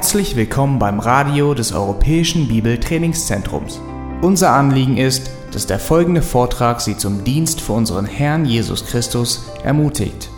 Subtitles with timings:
[0.00, 3.82] Herzlich willkommen beim Radio des Europäischen Bibeltrainingszentrums.
[4.22, 9.44] Unser Anliegen ist, dass der folgende Vortrag Sie zum Dienst für unseren Herrn Jesus Christus
[9.62, 10.30] ermutigt.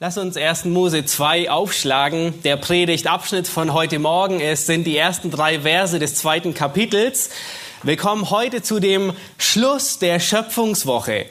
[0.00, 0.64] Lass uns 1.
[0.66, 2.32] Mose 2 aufschlagen.
[2.42, 7.28] Der Predigtabschnitt von heute Morgen ist, sind die ersten drei Verse des zweiten Kapitels.
[7.86, 11.26] Wir kommen heute zu dem Schluss der Schöpfungswoche.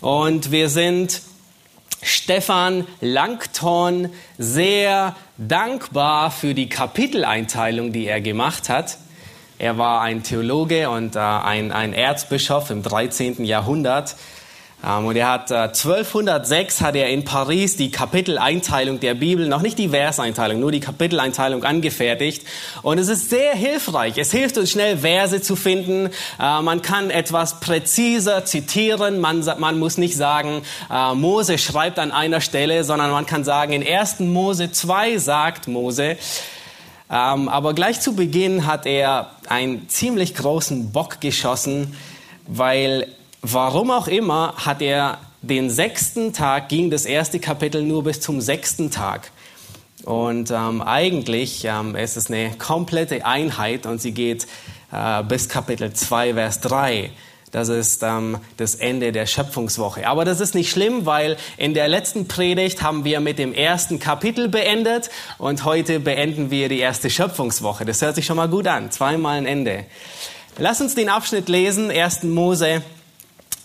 [0.00, 1.20] Und wir sind
[2.00, 4.08] Stefan Langton
[4.38, 8.98] sehr dankbar für die Kapiteleinteilung, die er gemacht hat.
[9.58, 13.44] Er war ein Theologe und äh, ein, ein Erzbischof im 13.
[13.44, 14.14] Jahrhundert.
[14.82, 19.78] Und er hat 1206 äh, hat er in Paris die Kapiteleinteilung der Bibel, noch nicht
[19.78, 22.46] die Verseinteilung, nur die Kapiteleinteilung angefertigt.
[22.80, 24.16] Und es ist sehr hilfreich.
[24.16, 26.08] Es hilft uns schnell Verse zu finden.
[26.40, 29.20] Äh, man kann etwas präziser zitieren.
[29.20, 33.74] Man, man muss nicht sagen, äh, Mose schreibt an einer Stelle, sondern man kann sagen,
[33.74, 34.20] in 1.
[34.20, 36.16] Mose 2 sagt Mose.
[37.10, 41.94] Ähm, aber gleich zu Beginn hat er einen ziemlich großen Bock geschossen,
[42.46, 43.08] weil
[43.42, 48.40] Warum auch immer hat er den sechsten Tag, ging das erste Kapitel nur bis zum
[48.42, 49.30] sechsten Tag.
[50.04, 54.46] Und ähm, eigentlich ähm, ist es eine komplette Einheit und sie geht
[54.92, 57.10] äh, bis Kapitel 2, Vers 3.
[57.50, 60.06] Das ist ähm, das Ende der Schöpfungswoche.
[60.06, 63.98] Aber das ist nicht schlimm, weil in der letzten Predigt haben wir mit dem ersten
[63.98, 67.86] Kapitel beendet und heute beenden wir die erste Schöpfungswoche.
[67.86, 68.90] Das hört sich schon mal gut an.
[68.90, 69.84] Zweimal ein Ende.
[70.58, 72.24] Lass uns den Abschnitt lesen, 1.
[72.24, 72.82] Mose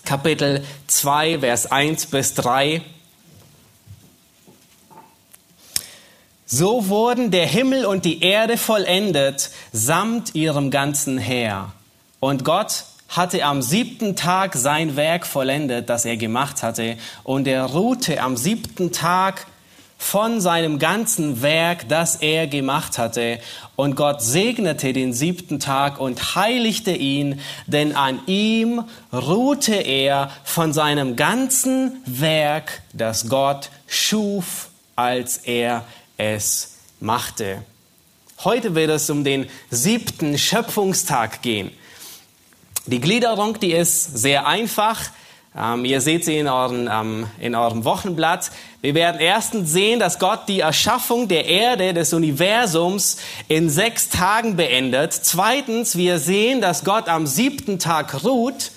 [0.05, 2.81] Kapitel 2, Vers 1 bis 3.
[6.45, 11.73] So wurden der Himmel und die Erde vollendet samt ihrem ganzen Heer.
[12.19, 17.65] Und Gott hatte am siebten Tag sein Werk vollendet, das er gemacht hatte, und er
[17.65, 19.47] ruhte am siebten Tag
[20.05, 23.39] von seinem ganzen Werk, das er gemacht hatte.
[23.75, 30.73] Und Gott segnete den siebten Tag und heiligte ihn, denn an ihm ruhte er von
[30.73, 35.83] seinem ganzen Werk, das Gott schuf, als er
[36.17, 37.63] es machte.
[38.43, 41.71] Heute wird es um den siebten Schöpfungstag gehen.
[42.85, 45.01] Die Gliederung, die ist sehr einfach.
[45.57, 48.51] Ähm, ihr seht sie in, euren, ähm, in eurem Wochenblatt.
[48.81, 53.17] Wir werden erstens sehen, dass Gott die Erschaffung der Erde, des Universums
[53.47, 55.13] in sechs Tagen beendet.
[55.13, 58.71] Zweitens, wir sehen, dass Gott am siebten Tag ruht.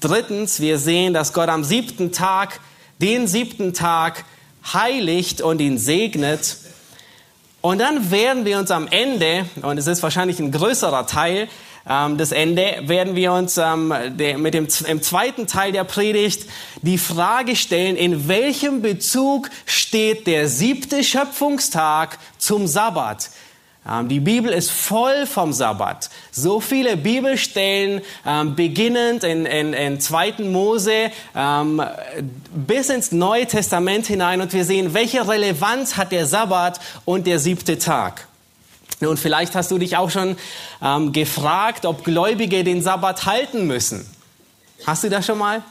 [0.00, 2.60] Drittens, wir sehen, dass Gott am siebten Tag,
[2.98, 4.24] den siebten Tag
[4.72, 6.56] heiligt und ihn segnet.
[7.60, 11.48] Und dann werden wir uns am Ende, und es ist wahrscheinlich ein größerer Teil,
[11.88, 16.46] ähm, das Ende, werden wir uns ähm, de, mit dem im zweiten Teil der Predigt
[16.82, 23.30] die Frage stellen, in welchem Bezug steht der siebte Schöpfungstag zum Sabbat?
[23.88, 26.10] Ähm, die Bibel ist voll vom Sabbat.
[26.32, 30.34] So viele Bibelstellen, ähm, beginnend in, in, in 2.
[30.38, 31.82] Mose ähm,
[32.54, 37.38] bis ins Neue Testament hinein und wir sehen, welche Relevanz hat der Sabbat und der
[37.38, 38.26] siebte Tag.
[39.00, 40.36] Und vielleicht hast du dich auch schon
[40.82, 44.06] ähm, gefragt, ob Gläubige den Sabbat halten müssen.
[44.86, 45.62] Hast du das schon mal?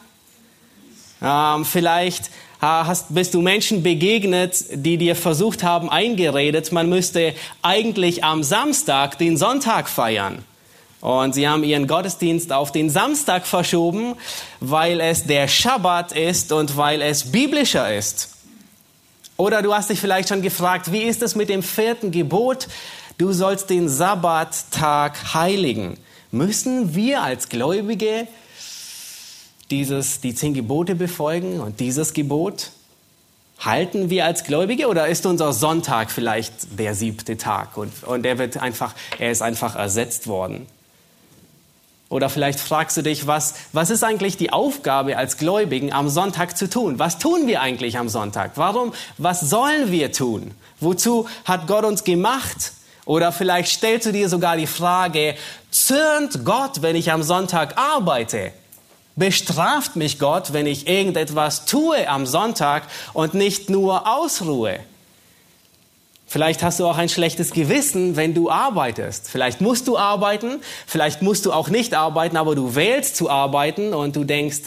[1.22, 2.30] Ähm, vielleicht
[2.62, 9.18] hast, bist du Menschen begegnet, die dir versucht haben, eingeredet, man müsste eigentlich am Samstag
[9.18, 10.44] den Sonntag feiern.
[11.02, 14.16] Und sie haben ihren Gottesdienst auf den Samstag verschoben,
[14.60, 18.32] weil es der Schabbat ist und weil es biblischer ist.
[19.38, 22.68] Oder du hast dich vielleicht schon gefragt, wie ist es mit dem vierten Gebot?
[23.18, 25.98] Du sollst den Sabbattag heiligen.
[26.32, 28.28] Müssen wir als Gläubige
[29.72, 32.72] dieses, die zehn Gebote befolgen und dieses Gebot?
[33.58, 38.38] Halten wir als Gläubige oder ist unser Sonntag vielleicht der siebte Tag und, und er
[38.38, 40.68] wird einfach, er ist einfach ersetzt worden?
[42.10, 46.58] Oder vielleicht fragst du dich, was, was ist eigentlich die Aufgabe als Gläubigen am Sonntag
[46.58, 47.00] zu tun?
[47.00, 48.52] Was tun wir eigentlich am Sonntag?
[48.56, 50.52] Warum, was sollen wir tun?
[50.82, 52.74] Wozu hat Gott uns gemacht?
[53.06, 55.36] Oder vielleicht stellst du dir sogar die Frage,
[55.70, 58.52] zürnt Gott, wenn ich am Sonntag arbeite?
[59.16, 64.80] Bestraft mich Gott, wenn ich irgendetwas tue am Sonntag und nicht nur ausruhe?
[66.28, 69.30] Vielleicht hast du auch ein schlechtes Gewissen, wenn du arbeitest.
[69.30, 73.94] Vielleicht musst du arbeiten, vielleicht musst du auch nicht arbeiten, aber du wählst zu arbeiten
[73.94, 74.64] und du denkst,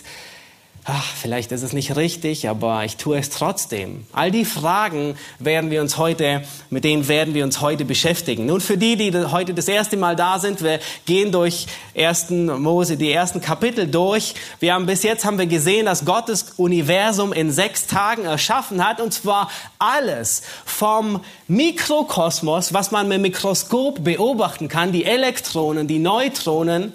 [0.88, 4.06] ach, vielleicht ist es nicht richtig, aber ich tue es trotzdem.
[4.12, 8.46] All die Fragen werden wir uns heute, mit denen werden wir uns heute beschäftigen.
[8.46, 12.96] Nun, für die, die heute das erste Mal da sind, wir gehen durch ersten Mose,
[12.96, 14.34] die ersten Kapitel durch.
[14.60, 18.86] Wir haben bis jetzt haben wir gesehen, dass Gott das Universum in sechs Tagen erschaffen
[18.86, 25.86] hat, und zwar alles vom Mikrokosmos, was man mit dem Mikroskop beobachten kann, die Elektronen,
[25.86, 26.94] die Neutronen,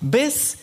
[0.00, 0.56] bis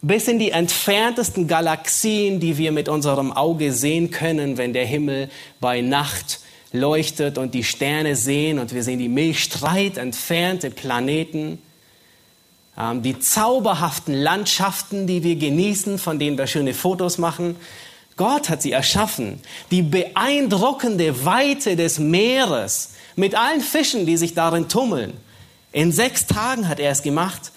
[0.00, 5.28] bis in die entferntesten Galaxien, die wir mit unserem Auge sehen können, wenn der Himmel
[5.60, 6.40] bei Nacht
[6.72, 11.60] leuchtet und die Sterne sehen und wir sehen die milchstreit entfernte Planeten,
[12.78, 17.56] ähm, die zauberhaften Landschaften, die wir genießen, von denen wir schöne Fotos machen.
[18.16, 19.40] Gott hat sie erschaffen.
[19.70, 25.14] Die beeindruckende Weite des Meeres mit allen Fischen, die sich darin tummeln.
[25.72, 27.52] In sechs Tagen hat er es gemacht.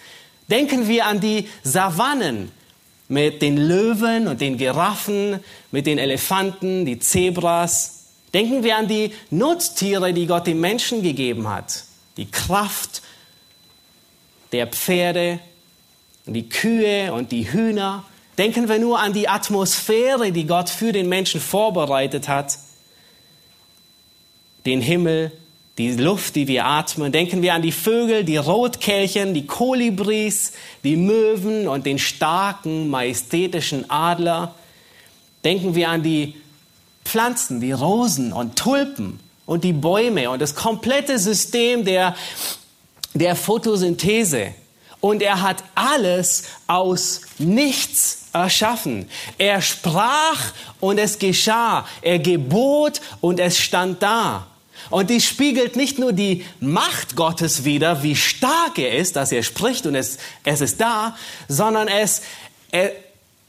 [0.51, 2.51] Denken wir an die Savannen
[3.07, 5.39] mit den Löwen und den Giraffen,
[5.71, 8.06] mit den Elefanten, die Zebras.
[8.33, 11.86] Denken wir an die Nutztiere, die Gott dem Menschen gegeben hat.
[12.18, 13.01] Die Kraft
[14.51, 15.39] der Pferde
[16.25, 18.06] die Kühe und die Hühner.
[18.38, 22.57] Denken wir nur an die Atmosphäre, die Gott für den Menschen vorbereitet hat.
[24.65, 25.31] Den Himmel,
[25.77, 27.12] die Luft, die wir atmen.
[27.12, 30.53] Denken wir an die Vögel, die Rotkehlchen, die Kolibris,
[30.83, 34.53] die Möwen und den starken, majestätischen Adler.
[35.44, 36.35] Denken wir an die
[37.06, 42.15] Pflanzen, die Rosen und Tulpen und die Bäume und das komplette System der,
[43.13, 44.53] der Photosynthese.
[45.00, 49.09] Und er hat alles aus nichts erschaffen.
[49.38, 51.88] Er sprach und es geschah.
[52.01, 54.45] Er gebot und es stand da.
[54.92, 59.42] Und dies spiegelt nicht nur die Macht Gottes wider, wie stark er ist, dass er
[59.42, 61.16] spricht und es, es ist da,
[61.48, 62.22] sondern es,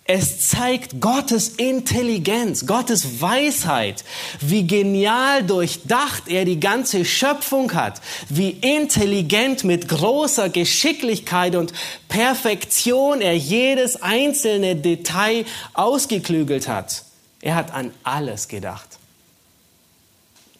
[0.04, 4.04] es zeigt Gottes Intelligenz, Gottes Weisheit,
[4.40, 11.72] wie genial durchdacht er die ganze Schöpfung hat, wie intelligent mit großer Geschicklichkeit und
[12.08, 15.44] Perfektion er jedes einzelne Detail
[15.74, 17.04] ausgeklügelt hat.
[17.40, 18.91] Er hat an alles gedacht.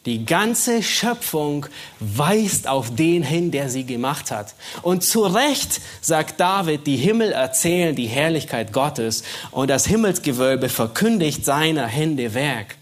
[0.05, 1.65] Die ganze Schöpfung
[1.99, 4.53] weist auf den hin, der sie gemacht hat.
[4.81, 11.45] Und zu Recht sagt David, die Himmel erzählen die Herrlichkeit Gottes und das Himmelsgewölbe verkündigt
[11.45, 12.75] seiner Hände Werk.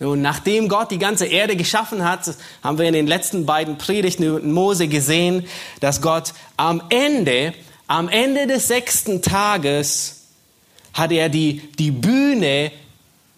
[0.00, 2.32] Nun, nachdem Gott die ganze Erde geschaffen hat,
[2.62, 5.46] haben wir in den letzten beiden Predigten Mose gesehen,
[5.80, 7.54] dass Gott am Ende,
[7.88, 10.26] am Ende des sechsten Tages,
[10.92, 12.70] hat er die, die Bühne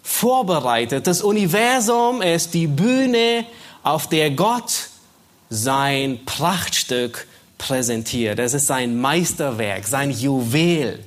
[0.03, 1.07] vorbereitet.
[1.07, 3.45] Das Universum ist die Bühne,
[3.83, 4.89] auf der Gott
[5.49, 7.27] sein Prachtstück
[7.59, 8.39] präsentiert.
[8.39, 11.05] Es ist sein Meisterwerk, sein Juwel.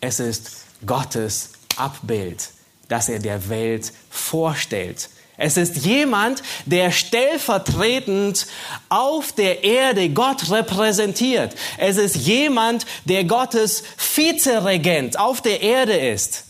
[0.00, 0.50] Es ist
[0.84, 2.50] Gottes Abbild,
[2.88, 5.08] das er der Welt vorstellt.
[5.38, 8.46] Es ist jemand, der stellvertretend
[8.88, 11.54] auf der Erde Gott repräsentiert.
[11.76, 16.45] Es ist jemand, der Gottes Vizeregent auf der Erde ist.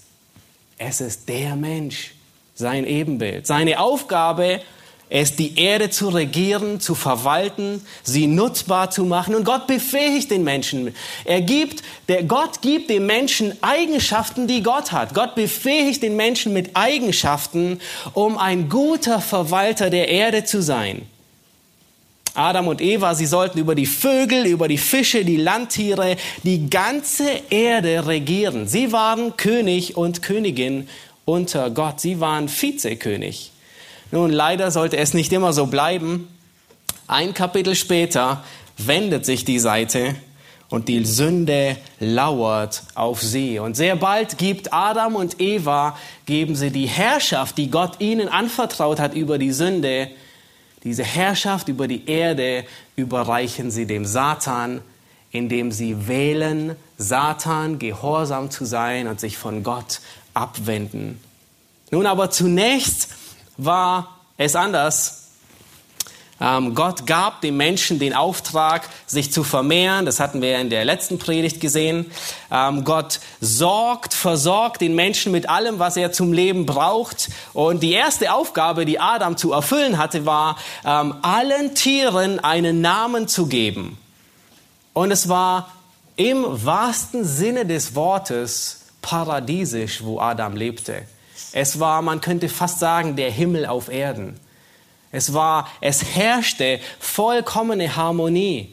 [0.79, 2.13] Es ist der Mensch,
[2.55, 3.47] sein Ebenbild.
[3.47, 4.61] Seine Aufgabe
[5.09, 9.35] ist, die Erde zu regieren, zu verwalten, sie nutzbar zu machen.
[9.35, 10.95] Und Gott befähigt den Menschen.
[11.25, 15.15] Er gibt, der Gott gibt dem Menschen Eigenschaften, die Gott hat.
[15.15, 17.81] Gott befähigt den Menschen mit Eigenschaften,
[18.13, 21.07] um ein guter Verwalter der Erde zu sein.
[22.37, 27.29] Adam und Eva, sie sollten über die Vögel, über die Fische, die Landtiere, die ganze
[27.51, 28.69] Erde regieren.
[28.69, 30.89] Sie waren König und Königin
[31.25, 32.01] unter Gott.
[32.01, 33.53] Sie waren Vizekönig.
[34.13, 36.29] Nun, leider sollte es nicht immer so bleiben.
[37.09, 38.45] Ein Kapitel später
[38.79, 40.15] wendet sich die Seite
[40.69, 43.59] und die Sünde lauert auf sie.
[43.59, 48.99] Und sehr bald gibt Adam und Eva, geben sie die Herrschaft, die Gott ihnen anvertraut
[48.99, 50.11] hat über die Sünde,
[50.85, 52.65] diese Herrschaft über die Erde
[52.95, 54.81] überreichen sie dem Satan,
[55.31, 60.01] indem sie wählen, Satan gehorsam zu sein und sich von Gott
[60.35, 61.21] abwenden.
[61.91, 63.09] Nun aber zunächst
[63.57, 65.26] war es anders.
[66.41, 70.05] Ähm, Gott gab dem Menschen den Auftrag, sich zu vermehren.
[70.05, 72.11] Das hatten wir in der letzten Predigt gesehen.
[72.51, 77.31] Ähm, Gott sorgt, versorgt den Menschen mit allem, was er zum Leben braucht.
[77.55, 83.29] Und die erste Aufgabe, die Adam zu erfüllen hatte, war, ähm, allen Tieren einen Namen
[83.29, 83.99] zu geben.
[84.93, 85.73] Und es war
[86.17, 91.03] im wahrsten Sinne des Wortes paradiesisch, wo Adam lebte.
[91.53, 94.39] Es war, man könnte fast sagen, der Himmel auf Erden.
[95.13, 98.73] Es war, es herrschte vollkommene Harmonie.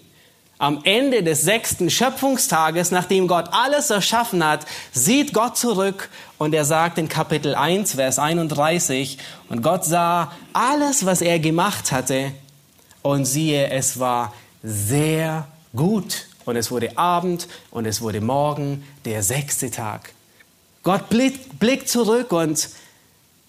[0.59, 6.63] am Ende des sechsten Schöpfungstages, nachdem Gott alles erschaffen hat, sieht Gott zurück und er
[6.63, 9.17] sagt in Kapitel 1, Vers 31,
[9.49, 12.31] und Gott sah alles, was er gemacht hatte,
[13.01, 16.27] und siehe, es war sehr gut.
[16.45, 20.13] Und es wurde Abend und es wurde Morgen, der sechste Tag.
[20.83, 22.69] Gott blickt zurück und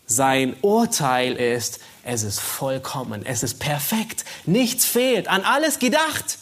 [0.06, 6.38] sein Urteil ist, es ist vollkommen, es ist perfekt, nichts fehlt, an alles gedacht.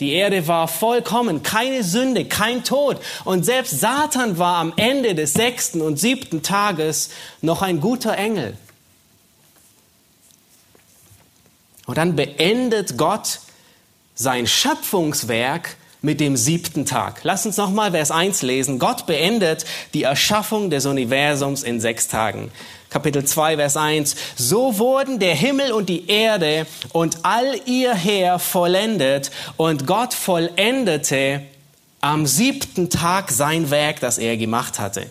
[0.00, 3.00] Die Erde war vollkommen, keine Sünde, kein Tod.
[3.24, 7.10] Und selbst Satan war am Ende des sechsten und siebten Tages
[7.42, 8.56] noch ein guter Engel.
[11.86, 13.40] Und dann beendet Gott
[14.14, 17.20] sein Schöpfungswerk mit dem siebten Tag.
[17.22, 18.78] Lass uns nochmal Vers 1 lesen.
[18.78, 22.50] Gott beendet die Erschaffung des Universums in sechs Tagen.
[22.94, 24.14] Kapitel 2, Vers 1.
[24.36, 31.42] So wurden der Himmel und die Erde und all ihr Heer vollendet und Gott vollendete
[32.00, 35.08] am siebten Tag sein Werk, das er gemacht hatte.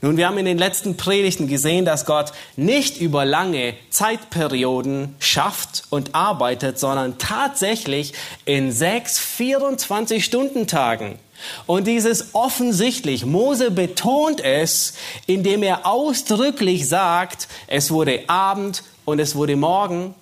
[0.00, 5.82] Nun, wir haben in den letzten Predigten gesehen, dass Gott nicht über lange Zeitperioden schafft
[5.90, 8.12] und arbeitet, sondern tatsächlich
[8.44, 11.18] in sechs 24-Stunden-Tagen.
[11.66, 14.94] Und dieses offensichtlich, Mose betont es,
[15.26, 20.14] indem er ausdrücklich sagt, es wurde Abend und es wurde Morgen.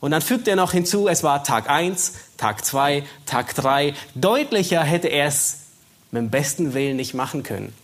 [0.00, 3.92] Und dann fügt er noch hinzu, es war Tag eins, Tag zwei, Tag drei.
[4.14, 5.64] Deutlicher hätte er es
[6.12, 7.74] mit dem besten Willen nicht machen können.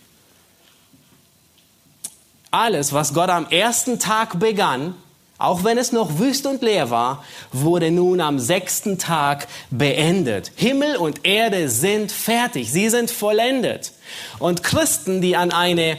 [2.55, 4.95] Alles, was Gott am ersten Tag begann,
[5.39, 10.53] auch wenn es noch wüst und leer war, wurde nun am sechsten Tag beendet.
[10.55, 13.91] Himmel und Erde sind fertig, sie sind vollendet.
[14.39, 15.99] Und Christen, die an eine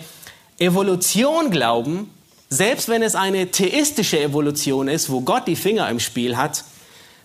[0.57, 2.09] Evolution glauben,
[2.47, 6.63] selbst wenn es eine theistische Evolution ist, wo Gott die Finger im Spiel hat,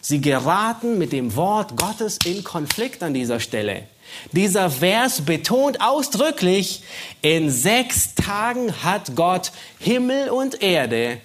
[0.01, 3.85] sie geraten mit dem Wort Gottes in Konflikt an dieser Stelle.
[4.33, 6.83] Dieser Vers betont ausdrücklich,
[7.23, 11.19] in sechs Tagen hat Gott Himmel und Erde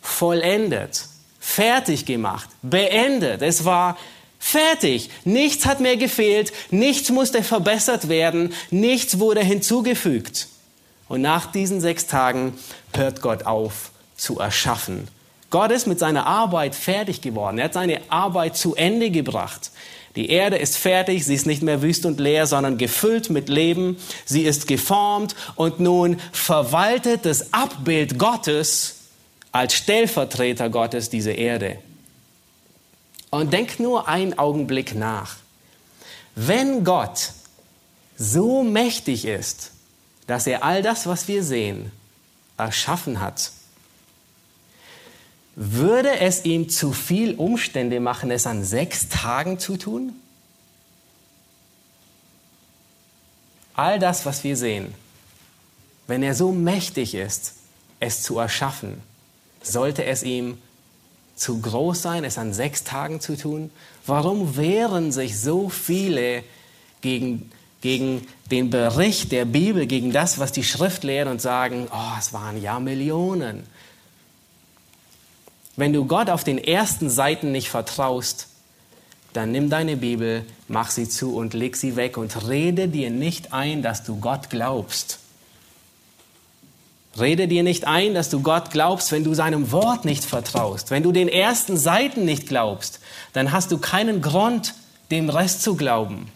[0.00, 1.06] vollendet,
[1.40, 3.42] fertig gemacht, beendet.
[3.42, 3.96] Es war
[4.38, 5.10] fertig.
[5.24, 10.48] Nichts hat mehr gefehlt, nichts musste verbessert werden, nichts wurde hinzugefügt.
[11.08, 12.58] Und nach diesen sechs Tagen
[12.94, 15.08] hört Gott auf zu erschaffen.
[15.50, 17.58] Gott ist mit seiner Arbeit fertig geworden.
[17.58, 19.70] Er hat seine Arbeit zu Ende gebracht.
[20.16, 23.96] Die Erde ist fertig, sie ist nicht mehr wüst und leer, sondern gefüllt mit Leben.
[24.24, 28.96] Sie ist geformt und nun verwaltet das Abbild Gottes
[29.52, 31.78] als Stellvertreter Gottes diese Erde.
[33.30, 35.36] Und denk nur einen Augenblick nach.
[36.34, 37.30] Wenn Gott
[38.18, 39.70] so mächtig ist,
[40.26, 41.90] dass er all das, was wir sehen,
[42.58, 43.50] erschaffen hat,
[45.54, 50.14] würde es ihm zu viel Umstände machen, es an sechs Tagen zu tun?
[53.74, 54.94] All das, was wir sehen,
[56.06, 57.54] wenn er so mächtig ist,
[58.00, 59.00] es zu erschaffen,
[59.62, 60.58] sollte es ihm
[61.36, 63.70] zu groß sein, es an sechs Tagen zu tun?
[64.06, 66.44] Warum wehren sich so viele
[67.00, 72.18] gegen, gegen den Bericht der Bibel, gegen das, was die Schrift lehrt und sagen, oh,
[72.18, 73.66] es waren ja Millionen.
[75.76, 78.48] Wenn du Gott auf den ersten Seiten nicht vertraust,
[79.32, 83.52] dann nimm deine Bibel, mach sie zu und leg sie weg und rede dir nicht
[83.52, 85.18] ein, dass du Gott glaubst.
[87.18, 90.90] Rede dir nicht ein, dass du Gott glaubst, wenn du seinem Wort nicht vertraust.
[90.90, 93.00] Wenn du den ersten Seiten nicht glaubst,
[93.32, 94.74] dann hast du keinen Grund,
[95.10, 96.28] dem Rest zu glauben.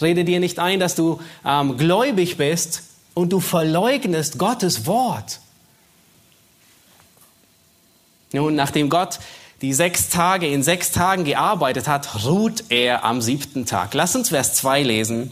[0.00, 2.82] Rede dir nicht ein, dass du ähm, gläubig bist
[3.14, 5.40] und du verleugnest Gottes Wort.
[8.32, 9.18] Nun, nachdem Gott
[9.60, 13.94] die sechs Tage in sechs Tagen gearbeitet hat, ruht er am siebten Tag.
[13.94, 15.30] Lass uns Vers 2 lesen.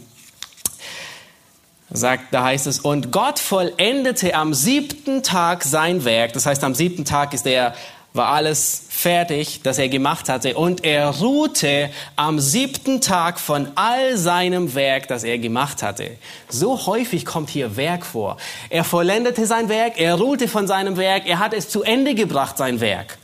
[1.89, 6.31] Sagt, da heißt es, und Gott vollendete am siebten Tag sein Werk.
[6.31, 7.73] Das heißt, am siebten Tag ist er,
[8.13, 10.55] war alles fertig, das er gemacht hatte.
[10.55, 16.11] Und er ruhte am siebten Tag von all seinem Werk, das er gemacht hatte.
[16.49, 18.37] So häufig kommt hier Werk vor.
[18.69, 22.57] Er vollendete sein Werk, er ruhte von seinem Werk, er hat es zu Ende gebracht,
[22.57, 23.17] sein Werk.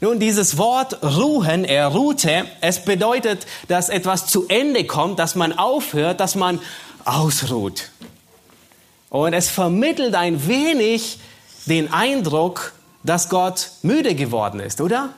[0.00, 5.56] Nun, dieses Wort ruhen, er ruhte, es bedeutet, dass etwas zu Ende kommt, dass man
[5.56, 6.58] aufhört, dass man
[7.04, 7.90] ausruht.
[9.10, 11.18] Und es vermittelt ein wenig
[11.66, 15.10] den Eindruck, dass Gott müde geworden ist, oder?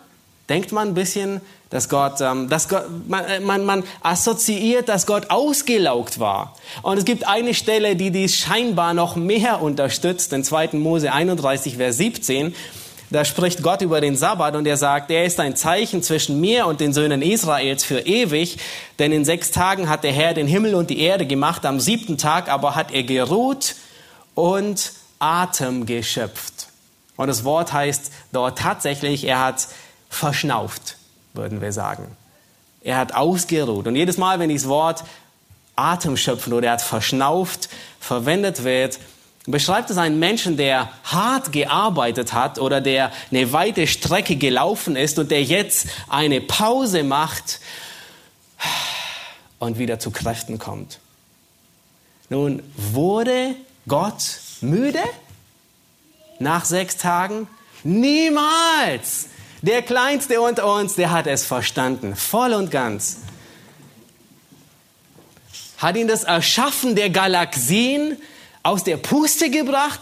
[0.48, 5.06] Denkt man ein bisschen, dass Gott, ähm, dass Gott man, äh, man, man assoziiert, dass
[5.06, 6.54] Gott ausgelaugt war.
[6.82, 10.70] Und es gibt eine Stelle, die dies scheinbar noch mehr unterstützt, in 2.
[10.72, 12.54] Mose 31, Vers 17.
[13.10, 16.66] da spricht Gott über den Sabbat und er sagt, er ist ein Zeichen zwischen mir
[16.66, 18.58] und den Söhnen Israels für ewig,
[18.98, 22.18] denn in sechs Tagen hat der Herr den Himmel und die Erde gemacht, am siebten
[22.18, 23.76] Tag aber hat er geruht
[24.34, 26.51] und Atem geschöpft.
[27.22, 29.68] Und das Wort heißt dort tatsächlich, er hat
[30.10, 30.96] verschnauft,
[31.34, 32.16] würden wir sagen.
[32.82, 33.86] Er hat ausgeruht.
[33.86, 35.04] Und jedes Mal, wenn dieses Wort
[35.76, 37.68] Atem schöpfen oder er hat verschnauft
[38.00, 38.98] verwendet wird,
[39.46, 45.20] beschreibt es einen Menschen, der hart gearbeitet hat oder der eine weite Strecke gelaufen ist
[45.20, 47.60] und der jetzt eine Pause macht
[49.60, 50.98] und wieder zu Kräften kommt.
[52.30, 53.54] Nun, wurde
[53.86, 55.04] Gott müde
[56.42, 57.48] nach sechs Tagen?
[57.84, 59.28] Niemals!
[59.62, 63.18] Der Kleinste unter uns, der hat es verstanden, voll und ganz.
[65.78, 68.16] Hat ihn das Erschaffen der Galaxien
[68.62, 70.00] aus der Puste gebracht?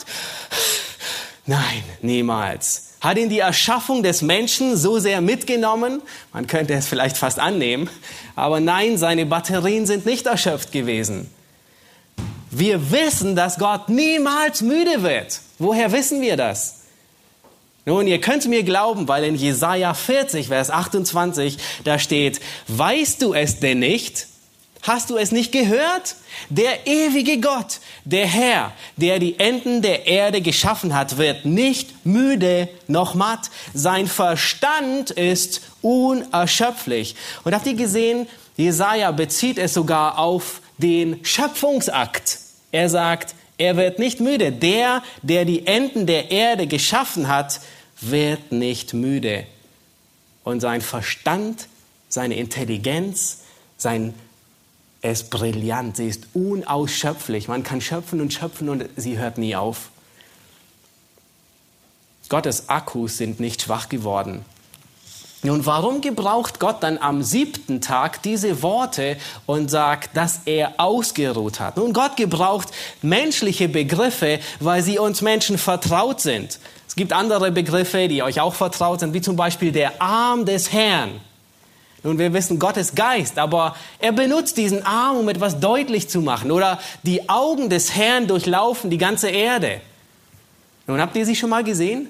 [1.47, 2.91] Nein, niemals.
[3.01, 6.03] Hat ihn die Erschaffung des Menschen so sehr mitgenommen?
[6.33, 7.89] Man könnte es vielleicht fast annehmen.
[8.37, 11.31] Aber nein, seine Batterien sind nicht erschöpft gewesen.
[12.51, 15.41] Wir wissen, dass Gott niemals müde wird.
[15.59, 16.81] Woher wissen wir das?
[17.87, 23.35] Nun, ihr könnt mir glauben, weil in Jesaja 40, Vers 28, da steht, weißt du
[23.35, 24.27] es denn nicht?
[24.83, 26.17] Hast du es nicht gehört?
[26.49, 32.69] Der ewige Gott, der Herr, der die Enden der Erde geschaffen hat, wird nicht müde
[32.89, 33.51] noch matt.
[33.75, 37.15] Sein Verstand ist unerschöpflich.
[37.45, 38.27] Und habt ihr gesehen,
[38.57, 42.40] Jesaja bezieht es sogar auf den Schöpfungsakt.
[42.73, 44.53] Er sagt, er wird nicht müde.
[44.53, 47.61] Der, der die Enden der Erde geschaffen hat,
[48.01, 49.47] wird nicht müde.
[50.45, 51.69] Und sein Verstand,
[52.09, 53.41] seine Intelligenz,
[53.77, 54.15] sein
[55.03, 57.49] er ist brillant, sie ist unausschöpflich.
[57.49, 59.91] Man kann schöpfen und schöpfen und sie hört nie auf.
[62.29, 64.45] Gottes Akkus sind nicht schwach geworden.
[65.43, 69.17] Nun, warum gebraucht Gott dann am siebten Tag diese Worte
[69.47, 71.79] und sagt, dass er ausgeruht hat?
[71.79, 72.69] Nun, Gott gebraucht
[73.01, 76.59] menschliche Begriffe, weil sie uns Menschen vertraut sind.
[76.87, 80.73] Es gibt andere Begriffe, die euch auch vertraut sind, wie zum Beispiel der Arm des
[80.73, 81.13] Herrn.
[82.03, 86.21] Nun, wir wissen, Gott ist Geist, aber er benutzt diesen Arm, um etwas deutlich zu
[86.21, 86.51] machen.
[86.51, 89.81] Oder die Augen des Herrn durchlaufen die ganze Erde.
[90.87, 92.09] Nun, habt ihr sie schon mal gesehen?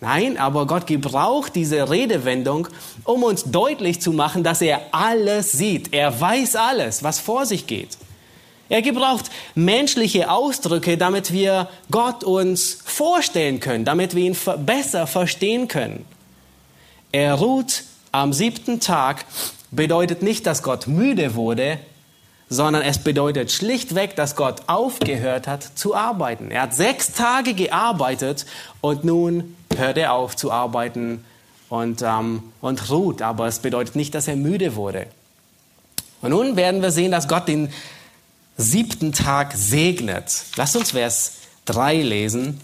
[0.00, 2.68] Nein, aber Gott gebraucht diese Redewendung,
[3.04, 5.92] um uns deutlich zu machen, dass er alles sieht.
[5.92, 7.98] Er weiß alles, was vor sich geht.
[8.70, 15.68] Er gebraucht menschliche Ausdrücke, damit wir Gott uns vorstellen können, damit wir ihn besser verstehen
[15.68, 16.06] können.
[17.12, 17.82] Er ruht
[18.12, 19.26] am siebten Tag
[19.70, 21.78] bedeutet nicht, dass Gott müde wurde,
[22.50, 26.50] sondern es bedeutet schlichtweg, dass Gott aufgehört hat zu arbeiten.
[26.50, 28.44] Er hat sechs Tage gearbeitet
[28.80, 31.24] und nun hört er auf zu arbeiten
[31.68, 33.22] und, ähm, und ruht.
[33.22, 35.06] Aber es bedeutet nicht, dass er müde wurde.
[36.22, 37.72] Und nun werden wir sehen, dass Gott den
[38.56, 40.42] siebten Tag segnet.
[40.56, 41.34] Lasst uns Vers
[41.66, 42.60] 3 lesen.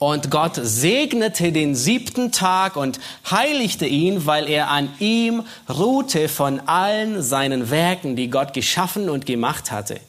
[0.00, 2.98] Und Gott segnete den siebten Tag und
[3.30, 9.26] heiligte ihn, weil er an ihm ruhte von allen seinen Werken, die Gott geschaffen und
[9.26, 10.00] gemacht hatte.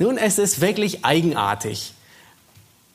[0.00, 1.92] Nun, es ist wirklich eigenartig,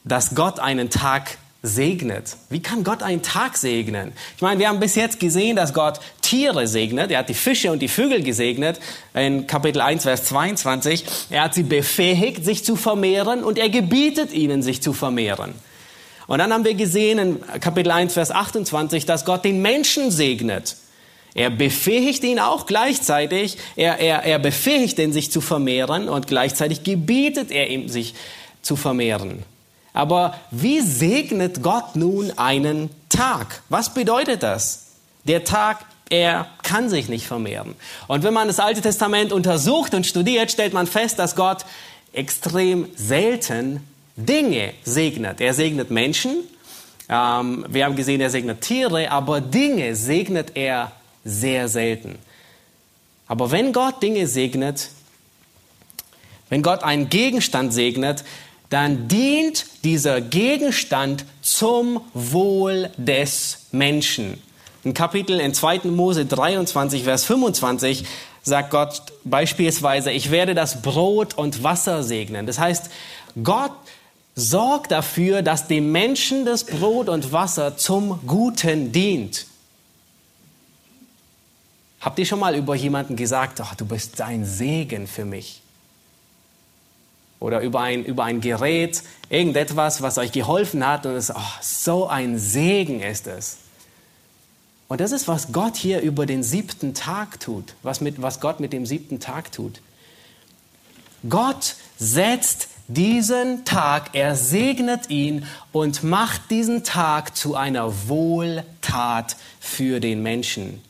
[0.03, 2.37] dass Gott einen Tag segnet.
[2.49, 4.13] Wie kann Gott einen Tag segnen?
[4.35, 7.11] Ich meine, wir haben bis jetzt gesehen, dass Gott Tiere segnet.
[7.11, 8.79] Er hat die Fische und die Vögel gesegnet
[9.13, 11.05] in Kapitel 1, Vers 22.
[11.29, 15.53] Er hat sie befähigt, sich zu vermehren und er gebietet ihnen, sich zu vermehren.
[16.27, 20.75] Und dann haben wir gesehen in Kapitel 1, Vers 28, dass Gott den Menschen segnet.
[21.35, 26.83] Er befähigt ihn auch gleichzeitig, er, er, er befähigt ihn, sich zu vermehren und gleichzeitig
[26.83, 28.15] gebietet er ihm, sich
[28.61, 29.43] zu vermehren.
[29.95, 33.61] Aber wie segnet Gott nun einen Tag?
[33.69, 34.87] Was bedeutet das?
[35.23, 37.75] Der Tag, er kann sich nicht vermehren.
[38.07, 41.65] Und wenn man das Alte Testament untersucht und studiert, stellt man fest, dass Gott
[42.13, 45.39] extrem selten Dinge segnet.
[45.39, 46.43] Er segnet Menschen,
[47.07, 50.91] ähm, wir haben gesehen, er segnet Tiere, aber Dinge segnet er
[51.23, 52.17] sehr selten.
[53.27, 54.89] Aber wenn Gott Dinge segnet,
[56.49, 58.23] wenn Gott einen Gegenstand segnet,
[58.75, 64.37] dann dient dieser Gegenstand zum Wohl des Menschen.
[64.83, 65.85] Im Kapitel in 2.
[65.85, 68.03] Mose 23, Vers 25
[68.43, 72.47] sagt Gott beispielsweise, ich werde das Brot und Wasser segnen.
[72.47, 72.89] Das heißt,
[73.41, 73.71] Gott
[74.35, 79.45] sorgt dafür, dass dem Menschen das Brot und Wasser zum Guten dient.
[82.01, 85.61] Habt ihr schon mal über jemanden gesagt, ach, du bist ein Segen für mich?
[87.45, 92.07] Oder über ein, über ein Gerät, irgendetwas, was euch geholfen hat und es, oh, so
[92.07, 93.57] ein Segen ist es.
[94.87, 98.59] Und das ist, was Gott hier über den siebten Tag tut, was, mit, was Gott
[98.59, 99.79] mit dem siebten Tag tut.
[101.29, 109.99] Gott setzt diesen Tag, er segnet ihn und macht diesen Tag zu einer Wohltat für
[109.99, 110.81] den Menschen.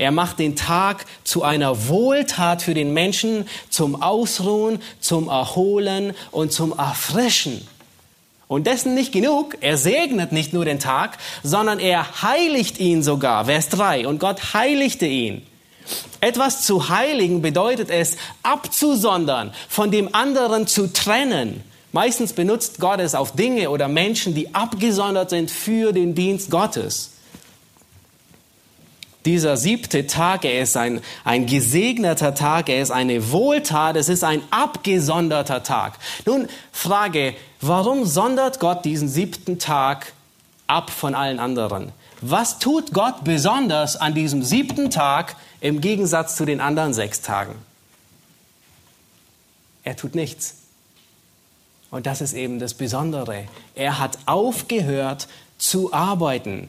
[0.00, 6.54] Er macht den Tag zu einer Wohltat für den Menschen, zum Ausruhen, zum Erholen und
[6.54, 7.68] zum Erfrischen.
[8.48, 13.44] Und dessen nicht genug, er segnet nicht nur den Tag, sondern er heiligt ihn sogar.
[13.44, 14.08] Vers 3.
[14.08, 15.42] Und Gott heiligte ihn.
[16.22, 21.62] Etwas zu heiligen bedeutet es, abzusondern, von dem anderen zu trennen.
[21.92, 27.10] Meistens benutzt Gott es auf Dinge oder Menschen, die abgesondert sind für den Dienst Gottes.
[29.24, 34.24] Dieser siebte Tag, er ist ein, ein gesegneter Tag, er ist eine Wohltat, es ist
[34.24, 35.98] ein abgesonderter Tag.
[36.24, 40.12] Nun, Frage, warum sondert Gott diesen siebten Tag
[40.66, 41.92] ab von allen anderen?
[42.22, 47.54] Was tut Gott besonders an diesem siebten Tag im Gegensatz zu den anderen sechs Tagen?
[49.84, 50.56] Er tut nichts.
[51.90, 53.44] Und das ist eben das Besondere.
[53.74, 55.28] Er hat aufgehört
[55.58, 56.68] zu arbeiten.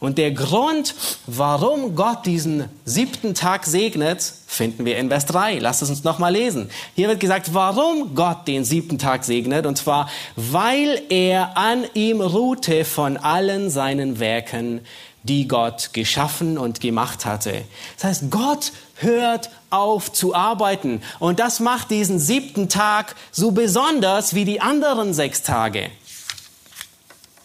[0.00, 0.94] Und der Grund,
[1.26, 5.58] warum Gott diesen siebten Tag segnet, finden wir in Vers 3.
[5.58, 6.70] Lasst es uns nochmal lesen.
[6.94, 9.66] Hier wird gesagt, warum Gott den siebten Tag segnet.
[9.66, 14.82] Und zwar, weil er an ihm ruhte von allen seinen Werken,
[15.24, 17.64] die Gott geschaffen und gemacht hatte.
[17.96, 21.02] Das heißt, Gott hört auf zu arbeiten.
[21.18, 25.90] Und das macht diesen siebten Tag so besonders wie die anderen sechs Tage.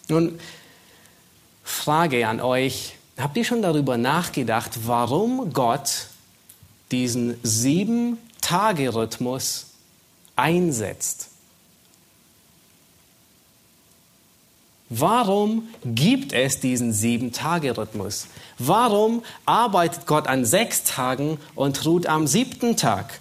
[0.08, 0.38] Nun,
[1.64, 2.94] Frage an euch.
[3.18, 6.06] Habt ihr schon darüber nachgedacht, warum Gott
[6.92, 9.66] diesen Sieben-Tage-Rhythmus
[10.36, 11.30] einsetzt?
[14.90, 18.26] Warum gibt es diesen Sieben-Tage-Rhythmus?
[18.58, 23.20] Warum arbeitet Gott an sechs Tagen und ruht am siebten Tag?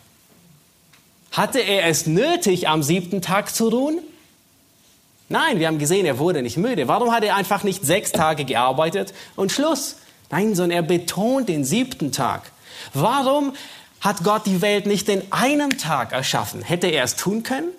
[1.31, 3.99] Hatte er es nötig, am siebten Tag zu ruhen?
[5.33, 6.87] Nein, wir haben gesehen, er wurde nicht müde.
[6.87, 9.95] Warum hat er einfach nicht sechs Tage gearbeitet und Schluss?
[10.29, 12.51] Nein, sondern er betont den siebten Tag.
[12.93, 13.55] Warum
[13.99, 16.61] hat Gott die Welt nicht in einem Tag erschaffen?
[16.61, 17.69] Hätte er es tun können?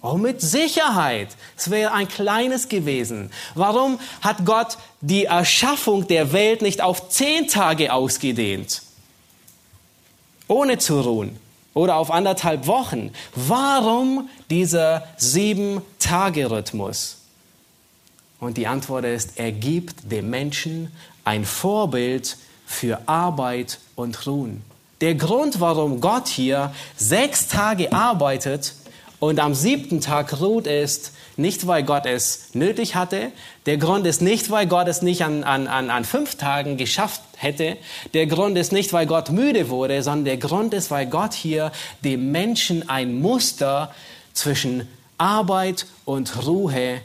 [0.00, 1.28] Oh, mit Sicherheit.
[1.58, 3.32] Es wäre ein kleines gewesen.
[3.54, 8.80] Warum hat Gott die Erschaffung der Welt nicht auf zehn Tage ausgedehnt?
[10.46, 11.38] Ohne zu ruhen
[11.78, 13.12] oder auf anderthalb Wochen.
[13.36, 17.18] Warum dieser Sieben-Tage-Rhythmus?
[18.40, 20.90] Und die Antwort ist, er gibt dem Menschen
[21.24, 22.36] ein Vorbild
[22.66, 24.64] für Arbeit und Ruhen.
[25.00, 28.74] Der Grund, warum Gott hier sechs Tage arbeitet
[29.20, 33.30] und am siebten Tag ruht, ist, nicht, weil Gott es nötig hatte.
[33.66, 37.76] Der Grund ist nicht, weil Gott es nicht an, an, an fünf Tagen geschafft hätte.
[38.12, 41.70] Der Grund ist nicht, weil Gott müde wurde, sondern der Grund ist, weil Gott hier
[42.02, 43.94] dem Menschen ein Muster
[44.32, 47.00] zwischen Arbeit und Ruhe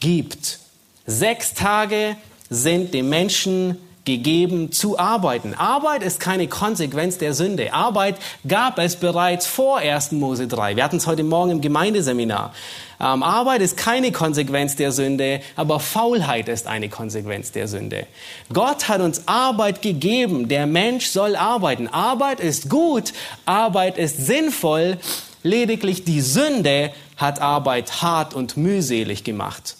[0.00, 0.60] gibt.
[1.06, 2.16] Sechs Tage
[2.48, 5.54] sind dem Menschen gegeben zu arbeiten.
[5.54, 7.72] Arbeit ist keine Konsequenz der Sünde.
[7.72, 10.12] Arbeit gab es bereits vor 1.
[10.12, 10.76] Mose 3.
[10.76, 12.52] Wir hatten es heute Morgen im Gemeindeseminar.
[13.00, 18.06] Ähm, Arbeit ist keine Konsequenz der Sünde, aber Faulheit ist eine Konsequenz der Sünde.
[18.52, 20.48] Gott hat uns Arbeit gegeben.
[20.48, 21.88] Der Mensch soll arbeiten.
[21.88, 23.12] Arbeit ist gut.
[23.46, 24.98] Arbeit ist sinnvoll.
[25.42, 29.76] Lediglich die Sünde hat Arbeit hart und mühselig gemacht.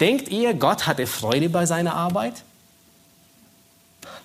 [0.00, 2.42] Denkt ihr, Gott hatte Freude bei seiner Arbeit?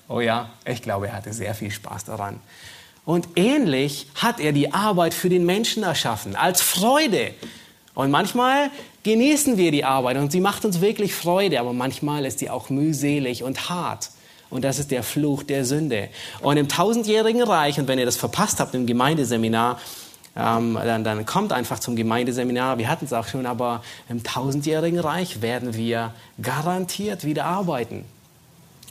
[0.09, 2.39] Oh ja, ich glaube, er hatte sehr viel Spaß daran.
[3.05, 7.33] Und ähnlich hat er die Arbeit für den Menschen erschaffen, als Freude.
[7.93, 8.69] Und manchmal
[9.03, 12.69] genießen wir die Arbeit und sie macht uns wirklich Freude, aber manchmal ist sie auch
[12.69, 14.09] mühselig und hart.
[14.49, 16.09] Und das ist der Fluch der Sünde.
[16.41, 19.79] Und im tausendjährigen Reich, und wenn ihr das verpasst habt im Gemeindeseminar,
[20.35, 22.77] ähm, dann, dann kommt einfach zum Gemeindeseminar.
[22.77, 28.05] Wir hatten es auch schon, aber im tausendjährigen Reich werden wir garantiert wieder arbeiten.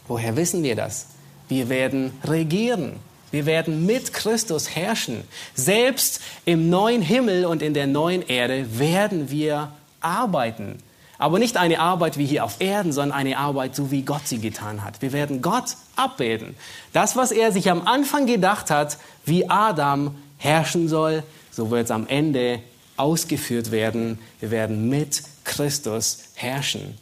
[0.09, 1.07] Woher wissen wir das?
[1.49, 2.97] Wir werden regieren.
[3.31, 5.25] Wir werden mit Christus herrschen.
[5.55, 10.79] Selbst im neuen Himmel und in der neuen Erde werden wir arbeiten.
[11.19, 14.39] Aber nicht eine Arbeit wie hier auf Erden, sondern eine Arbeit, so wie Gott sie
[14.39, 15.01] getan hat.
[15.01, 16.55] Wir werden Gott abbilden.
[16.93, 21.91] Das, was er sich am Anfang gedacht hat, wie Adam herrschen soll, so wird es
[21.91, 22.61] am Ende
[22.97, 24.19] ausgeführt werden.
[24.41, 26.99] Wir werden mit Christus herrschen.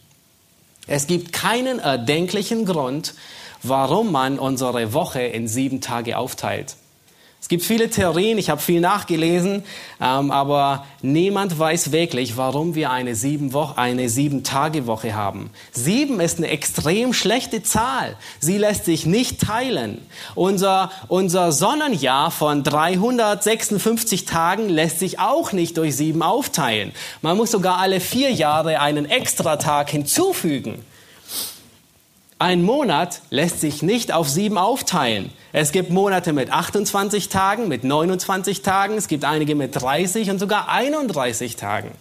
[0.87, 3.15] Es gibt keinen erdenklichen Grund,
[3.63, 6.77] warum man unsere Woche in sieben Tage aufteilt.
[7.45, 9.65] Es gibt viele Theorien, ich habe viel nachgelesen,
[10.01, 15.51] ähm, aber niemand weiß wirklich, warum wir eine sieben, Woche, eine sieben haben.
[15.71, 18.17] Sieben ist eine extrem schlechte Zahl.
[18.41, 20.01] Sie lässt sich nicht teilen.
[20.35, 26.93] Unser, unser Sonnenjahr von 356 Tagen lässt sich auch nicht durch sieben aufteilen.
[27.21, 30.83] Man muss sogar alle vier Jahre einen Extratag hinzufügen.
[32.39, 35.31] Ein Monat lässt sich nicht auf sieben aufteilen.
[35.53, 40.41] Es gibt Monate mit 28 Tagen, mit 29 Tagen, es gibt einige mit 30 und
[40.41, 41.93] sogar 31 Tagen.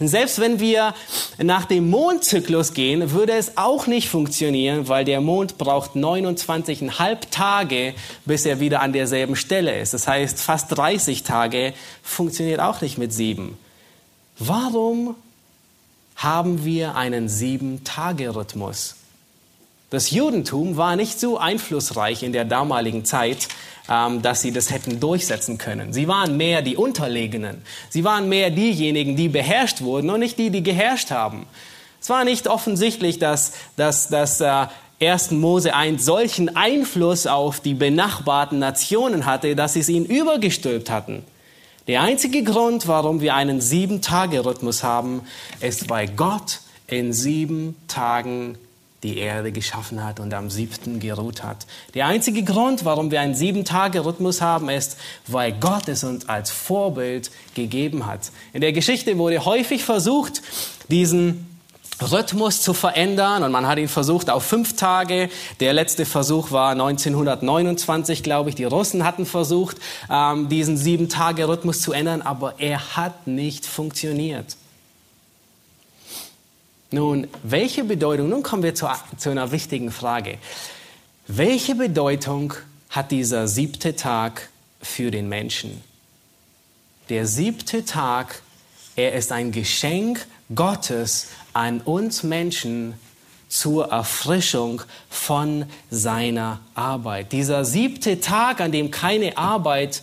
[0.00, 0.94] Und selbst wenn wir
[1.38, 7.94] nach dem Mondzyklus gehen, würde es auch nicht funktionieren, weil der Mond braucht 29,5 Tage,
[8.24, 9.94] bis er wieder an derselben Stelle ist.
[9.94, 13.58] Das heißt, fast 30 Tage funktioniert auch nicht mit sieben.
[14.38, 15.16] Warum
[16.16, 18.97] haben wir einen Sieben-Tage-Rhythmus?
[19.90, 23.48] Das Judentum war nicht so einflussreich in der damaligen Zeit,
[23.88, 25.94] ähm, dass sie das hätten durchsetzen können.
[25.94, 27.62] Sie waren mehr die Unterlegenen.
[27.88, 31.46] Sie waren mehr diejenigen, die beherrscht wurden und nicht die, die geherrscht haben.
[32.00, 34.66] Es war nicht offensichtlich, dass, dass, dass äh,
[35.00, 35.30] 1.
[35.30, 41.24] Mose einen solchen Einfluss auf die benachbarten Nationen hatte, dass sie es ihnen übergestülpt hatten.
[41.86, 45.22] Der einzige Grund, warum wir einen Sieben-Tage-Rhythmus haben,
[45.60, 48.58] ist, weil Gott in sieben Tagen
[49.02, 51.66] die Erde geschaffen hat und am siebten geruht hat.
[51.94, 57.30] Der einzige Grund, warum wir einen Sieben-Tage-Rhythmus haben, ist, weil Gott es uns als Vorbild
[57.54, 58.32] gegeben hat.
[58.52, 60.42] In der Geschichte wurde häufig versucht,
[60.88, 61.46] diesen
[62.00, 65.28] Rhythmus zu verändern und man hat ihn versucht auf fünf Tage.
[65.60, 68.56] Der letzte Versuch war 1929, glaube ich.
[68.56, 69.78] Die Russen hatten versucht,
[70.10, 74.56] ähm, diesen Sieben-Tage-Rhythmus zu ändern, aber er hat nicht funktioniert.
[76.90, 80.38] Nun, welche Bedeutung, nun kommen wir zu, zu einer wichtigen Frage.
[81.26, 82.54] Welche Bedeutung
[82.88, 84.48] hat dieser siebte Tag
[84.80, 85.82] für den Menschen?
[87.10, 88.42] Der siebte Tag,
[88.96, 92.94] er ist ein Geschenk Gottes an uns Menschen
[93.48, 97.32] zur Erfrischung von seiner Arbeit.
[97.32, 100.02] Dieser siebte Tag, an dem keine Arbeit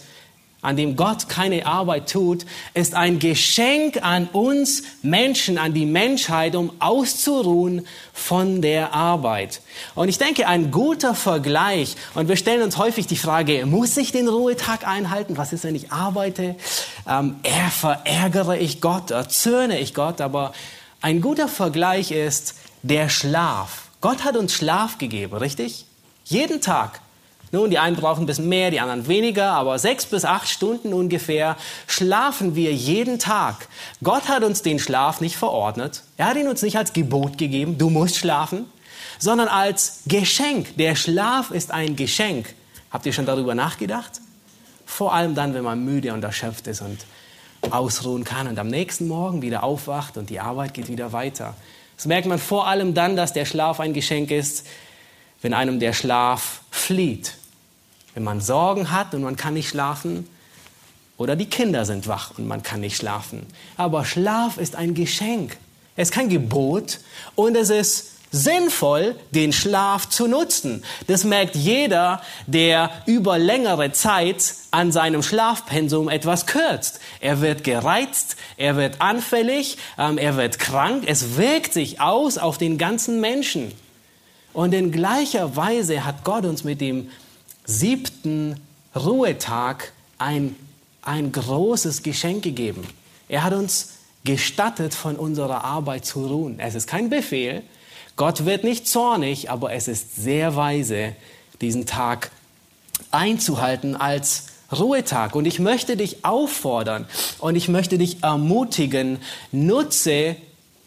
[0.65, 6.55] an dem Gott keine Arbeit tut, ist ein Geschenk an uns Menschen, an die Menschheit,
[6.55, 9.61] um auszuruhen von der Arbeit.
[9.93, 14.11] Und ich denke, ein guter Vergleich, und wir stellen uns häufig die Frage, muss ich
[14.11, 15.37] den Ruhetag einhalten?
[15.37, 16.55] Was ist, wenn ich arbeite?
[17.07, 17.35] Ähm,
[17.71, 20.19] verärgere ich Gott, erzürne ich Gott?
[20.21, 20.53] Aber
[21.01, 23.89] ein guter Vergleich ist der Schlaf.
[24.01, 25.85] Gott hat uns Schlaf gegeben, richtig?
[26.25, 27.01] Jeden Tag.
[27.55, 30.91] Nun, die einen brauchen ein bisschen mehr, die anderen weniger, aber sechs bis acht Stunden
[30.91, 31.55] ungefähr
[31.87, 33.69] schlafen wir jeden Tag.
[34.03, 36.03] Gott hat uns den Schlaf nicht verordnet.
[36.17, 38.65] Er hat ihn uns nicht als Gebot gegeben, du musst schlafen,
[39.19, 40.75] sondern als Geschenk.
[40.75, 42.53] Der Schlaf ist ein Geschenk.
[42.91, 44.19] Habt ihr schon darüber nachgedacht?
[44.85, 47.05] Vor allem dann, wenn man müde und erschöpft ist und
[47.71, 51.53] ausruhen kann und am nächsten Morgen wieder aufwacht und die Arbeit geht wieder weiter.
[51.95, 54.67] Das merkt man vor allem dann, dass der Schlaf ein Geschenk ist,
[55.41, 57.35] wenn einem der Schlaf flieht
[58.15, 60.27] wenn man Sorgen hat und man kann nicht schlafen,
[61.17, 63.45] oder die Kinder sind wach und man kann nicht schlafen.
[63.77, 65.57] Aber Schlaf ist ein Geschenk.
[65.95, 66.99] Es ist kein Gebot
[67.35, 70.83] und es ist sinnvoll, den Schlaf zu nutzen.
[71.07, 76.99] Das merkt jeder, der über längere Zeit an seinem Schlafpensum etwas kürzt.
[77.21, 81.05] Er wird gereizt, er wird anfällig, ähm, er wird krank.
[81.07, 83.71] Es wirkt sich aus auf den ganzen Menschen.
[84.51, 87.09] Und in gleicher Weise hat Gott uns mit dem
[87.65, 88.59] siebten
[88.95, 90.55] Ruhetag ein,
[91.01, 92.87] ein großes Geschenk gegeben.
[93.27, 96.59] Er hat uns gestattet, von unserer Arbeit zu ruhen.
[96.59, 97.61] Es ist kein Befehl.
[98.15, 101.15] Gott wird nicht zornig, aber es ist sehr weise,
[101.61, 102.31] diesen Tag
[103.11, 105.35] einzuhalten als Ruhetag.
[105.35, 107.07] Und ich möchte dich auffordern
[107.39, 109.19] und ich möchte dich ermutigen,
[109.51, 110.37] nutze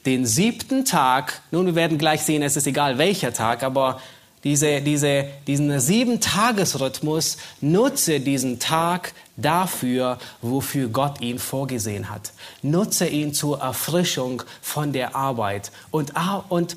[0.06, 1.42] den siebten Tag.
[1.50, 4.00] Nun, wir werden gleich sehen, es ist egal welcher Tag, aber
[4.44, 12.32] diese, diese, diesen Sieben-Tages-Rhythmus, nutze diesen Tag dafür, wofür Gott ihn vorgesehen hat.
[12.62, 16.12] Nutze ihn zur Erfrischung von der Arbeit und,
[16.48, 16.76] und,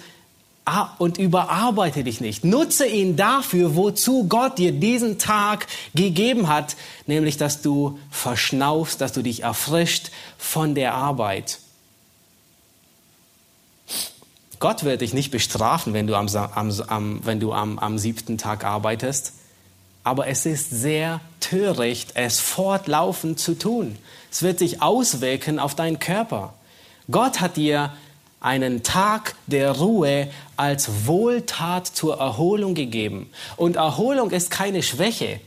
[0.97, 2.45] und überarbeite dich nicht.
[2.45, 6.75] Nutze ihn dafür, wozu Gott dir diesen Tag gegeben hat,
[7.07, 11.59] nämlich dass du verschnaufst, dass du dich erfrischt von der Arbeit.
[14.61, 18.37] Gott wird dich nicht bestrafen, wenn du am, am, am, wenn du am, am siebten
[18.37, 19.33] Tag arbeitest.
[20.03, 23.97] Aber es ist sehr töricht, es fortlaufend zu tun.
[24.31, 26.53] Es wird sich auswirken auf deinen Körper.
[27.09, 27.91] Gott hat dir
[28.39, 33.31] einen Tag der Ruhe als Wohltat zur Erholung gegeben.
[33.57, 35.39] Und Erholung ist keine Schwäche.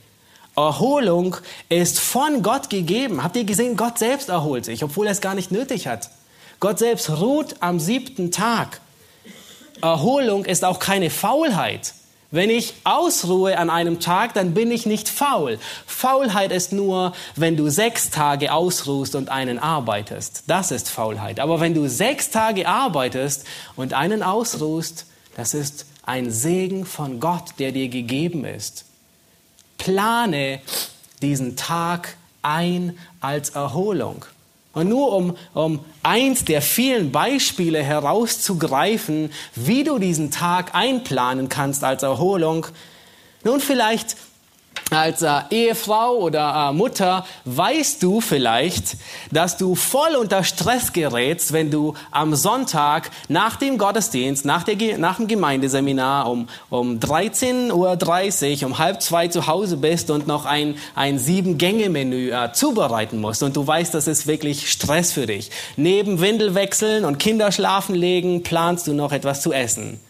[0.57, 1.37] Erholung
[1.69, 3.23] ist von Gott gegeben.
[3.23, 6.11] Habt ihr gesehen, Gott selbst erholt sich, obwohl er es gar nicht nötig hat.
[6.59, 8.81] Gott selbst ruht am siebten Tag.
[9.85, 11.93] Erholung ist auch keine Faulheit.
[12.31, 15.59] Wenn ich ausruhe an einem Tag, dann bin ich nicht faul.
[15.87, 20.45] Faulheit ist nur, wenn du sechs Tage ausruhst und einen arbeitest.
[20.47, 21.39] Das ist Faulheit.
[21.39, 23.45] Aber wenn du sechs Tage arbeitest
[23.77, 28.87] und einen ausruhst, das ist ein Segen von Gott, der dir gegeben ist.
[29.77, 30.61] Plane
[31.21, 34.25] diesen Tag ein als Erholung.
[34.75, 41.85] Und nur um, um eins der vielen Beispiele herauszugreifen, wie du diesen Tag einplanen kannst
[41.85, 42.67] als Erholung.
[43.45, 44.17] Nun vielleicht
[44.91, 48.97] als äh, Ehefrau oder äh, Mutter weißt du vielleicht,
[49.31, 54.99] dass du voll unter Stress gerätst, wenn du am Sonntag nach dem Gottesdienst, nach, der,
[54.99, 57.73] nach dem Gemeindeseminar um, um 13.30
[58.61, 63.43] Uhr, um halb zwei zu Hause bist und noch ein, ein Sieben-Gänge-Menü äh, zubereiten musst.
[63.43, 65.51] Und du weißt, das ist wirklich Stress für dich.
[65.77, 70.01] Neben Windel wechseln und Kinder schlafen legen, planst du noch etwas zu essen.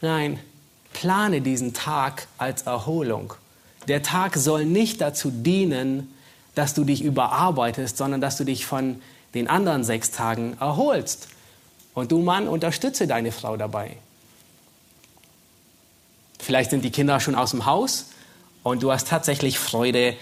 [0.00, 0.38] Nein,
[1.00, 3.34] plane diesen Tag als Erholung.
[3.86, 6.12] Der Tag soll nicht dazu dienen,
[6.56, 9.00] dass du dich überarbeitest, sondern dass du dich von
[9.32, 11.28] den anderen sechs Tagen erholst.
[11.94, 13.96] Und du Mann, unterstütze deine Frau dabei.
[16.40, 18.06] Vielleicht sind die Kinder schon aus dem Haus
[18.64, 20.16] und du hast tatsächlich Freude,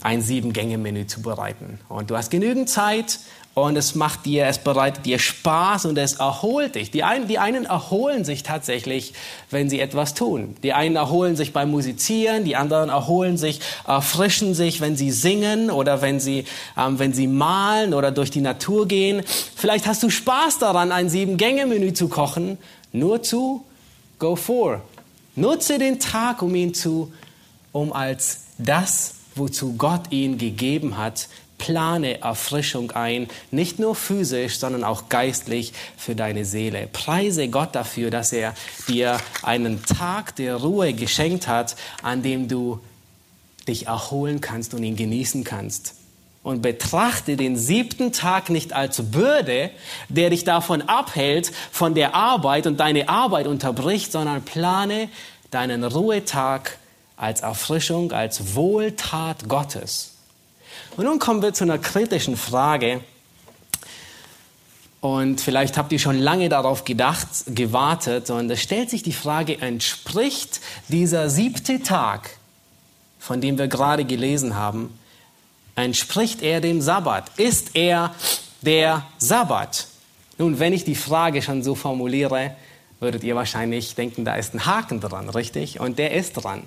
[0.00, 1.80] ein Sieben-Gänge-Menü zu bereiten.
[1.88, 3.18] Und du hast genügend Zeit
[3.66, 6.90] und es macht dir, es bereitet dir Spaß und es erholt dich.
[6.90, 9.14] Die einen, die einen erholen sich tatsächlich,
[9.50, 10.56] wenn sie etwas tun.
[10.62, 15.70] Die einen erholen sich beim Musizieren, die anderen erholen sich, erfrischen sich, wenn sie singen
[15.70, 16.44] oder wenn sie,
[16.76, 19.22] ähm, wenn sie malen oder durch die Natur gehen.
[19.56, 22.58] Vielleicht hast du Spaß daran, ein Sieben-Gänge-Menü zu kochen.
[22.92, 23.64] Nur zu,
[24.18, 24.82] go for.
[25.36, 27.12] Nutze den Tag, um ihn zu,
[27.72, 31.28] um als das, wozu Gott ihn gegeben hat,
[31.60, 36.88] plane Erfrischung ein, nicht nur physisch, sondern auch geistlich für deine Seele.
[36.92, 38.54] Preise Gott dafür, dass er
[38.88, 42.80] dir einen Tag der Ruhe geschenkt hat, an dem du
[43.68, 45.94] dich erholen kannst und ihn genießen kannst.
[46.42, 49.70] Und betrachte den siebten Tag nicht als Bürde,
[50.08, 55.10] der dich davon abhält, von der Arbeit und deine Arbeit unterbricht, sondern plane
[55.50, 56.78] deinen Ruhetag
[57.18, 60.12] als Erfrischung, als Wohltat Gottes.
[60.96, 63.00] Und nun kommen wir zu einer kritischen Frage.
[65.00, 68.30] Und vielleicht habt ihr schon lange darauf gedacht, gewartet.
[68.30, 72.30] Und es stellt sich die Frage, entspricht dieser siebte Tag,
[73.18, 74.98] von dem wir gerade gelesen haben,
[75.74, 77.30] entspricht er dem Sabbat?
[77.38, 78.14] Ist er
[78.60, 79.86] der Sabbat?
[80.36, 82.56] Nun, wenn ich die Frage schon so formuliere,
[82.98, 85.80] würdet ihr wahrscheinlich denken, da ist ein Haken dran, richtig?
[85.80, 86.64] Und der ist dran.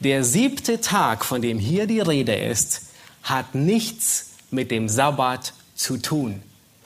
[0.00, 2.91] Der siebte Tag, von dem hier die Rede ist,
[3.22, 6.42] hat nichts mit dem Sabbat zu tun.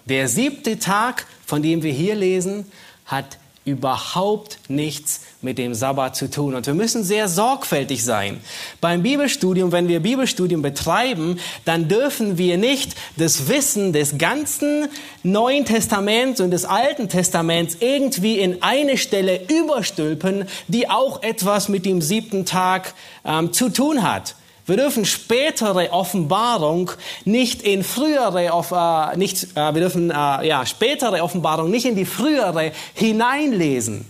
[0.06, 2.66] Der siebte Tag, von dem wir hier lesen,
[3.06, 6.54] hat überhaupt nichts mit dem Sabbat zu tun.
[6.54, 8.40] Und wir müssen sehr sorgfältig sein.
[8.80, 14.86] Beim Bibelstudium, wenn wir Bibelstudium betreiben, dann dürfen wir nicht das Wissen des ganzen
[15.24, 21.84] Neuen Testaments und des Alten Testaments irgendwie in eine Stelle überstülpen, die auch etwas mit
[21.84, 22.94] dem siebten Tag
[23.24, 24.36] ähm, zu tun hat.
[24.66, 26.90] Wir dürfen spätere Offenbarung
[27.24, 32.04] nicht in frühere, äh, nicht, äh, wir dürfen äh, ja spätere Offenbarung nicht in die
[32.04, 34.06] frühere hineinlesen.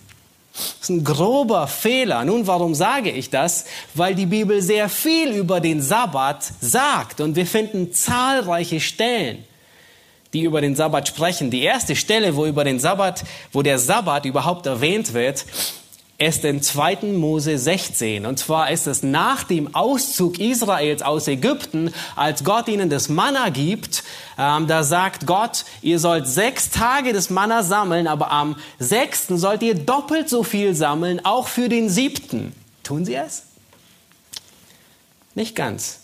[0.55, 2.25] Das ist ein grober Fehler.
[2.25, 3.66] Nun, warum sage ich das?
[3.95, 9.45] Weil die Bibel sehr viel über den Sabbat sagt und wir finden zahlreiche Stellen,
[10.33, 11.51] die über den Sabbat sprechen.
[11.51, 15.45] Die erste Stelle, wo über den Sabbat, wo der Sabbat überhaupt erwähnt wird,
[16.19, 17.13] ist in 2.
[17.13, 18.25] Mose 16.
[18.25, 23.51] Und zwar ist es nach dem Auszug Israels aus Ägypten, als Gott ihnen das Manna
[23.51, 24.03] gibt.
[24.39, 29.63] Ähm, da sagt Gott, ihr sollt sechs Tage das Manna sammeln, aber am sechsten sollt
[29.63, 32.55] ihr doppelt so viel sammeln, auch für den siebten.
[32.83, 33.43] Tun sie es?
[35.35, 36.01] Nicht ganz.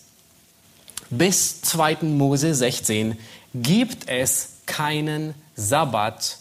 [1.08, 1.98] Bis 2.
[2.02, 3.18] Mose 16
[3.54, 6.38] gibt es keinen Sabbat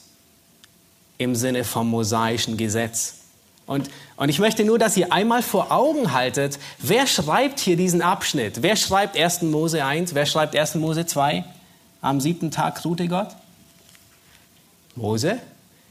[1.18, 3.21] im Sinne vom mosaischen Gesetz.
[3.72, 8.02] Und, und ich möchte nur, dass ihr einmal vor Augen haltet, wer schreibt hier diesen
[8.02, 8.62] Abschnitt?
[8.63, 9.44] Wer schreibt 1.
[9.44, 10.13] Mose 1?
[10.13, 10.76] Wer schreibt 1.
[10.76, 11.46] Mose 2?
[12.02, 13.30] Am siebten Tag ruhte Gott?
[14.98, 15.40] Mose.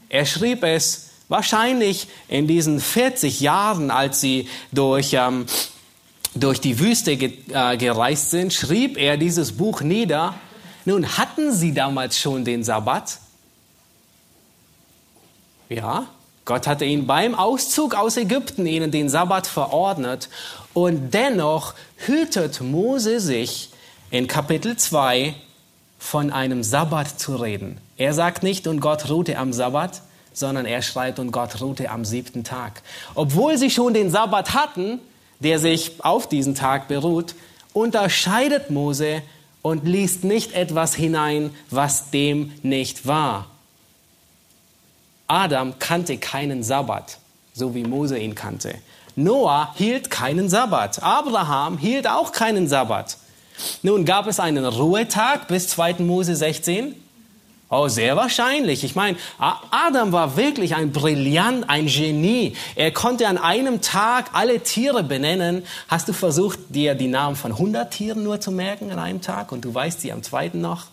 [0.09, 5.47] Er schrieb es wahrscheinlich in diesen 40 Jahren, als sie durch, ähm,
[6.35, 10.35] durch die Wüste ge äh, gereist sind, schrieb er dieses Buch nieder.
[10.85, 13.17] Nun, hatten sie damals schon den Sabbat?
[15.67, 16.07] Ja,
[16.45, 20.29] Gott hatte ihn beim Auszug aus Ägypten ihnen den Sabbat verordnet
[20.73, 23.69] und dennoch hütet Mose sich
[24.09, 25.35] in Kapitel 2
[25.99, 27.77] von einem Sabbat zu reden.
[27.95, 30.01] Er sagt nicht, und Gott ruhte am Sabbat,
[30.33, 32.81] sondern er schreibt, und Gott ruhte am siebten Tag.
[33.13, 34.99] Obwohl sie schon den Sabbat hatten,
[35.39, 37.35] der sich auf diesen Tag beruht,
[37.73, 39.21] unterscheidet Mose
[39.61, 43.50] und liest nicht etwas hinein, was dem nicht war.
[45.31, 47.17] Adam kannte keinen Sabbat,
[47.53, 48.75] so wie Mose ihn kannte.
[49.15, 51.01] Noah hielt keinen Sabbat.
[51.01, 53.15] Abraham hielt auch keinen Sabbat.
[53.81, 55.95] Nun gab es einen Ruhetag bis 2.
[55.99, 56.95] Mose 16.
[57.69, 58.83] Oh, sehr wahrscheinlich.
[58.83, 62.57] Ich meine, Adam war wirklich ein Brillant, ein Genie.
[62.75, 65.63] Er konnte an einem Tag alle Tiere benennen.
[65.87, 69.53] Hast du versucht, dir die Namen von 100 Tieren nur zu merken an einem Tag
[69.53, 70.87] und du weißt sie am zweiten noch?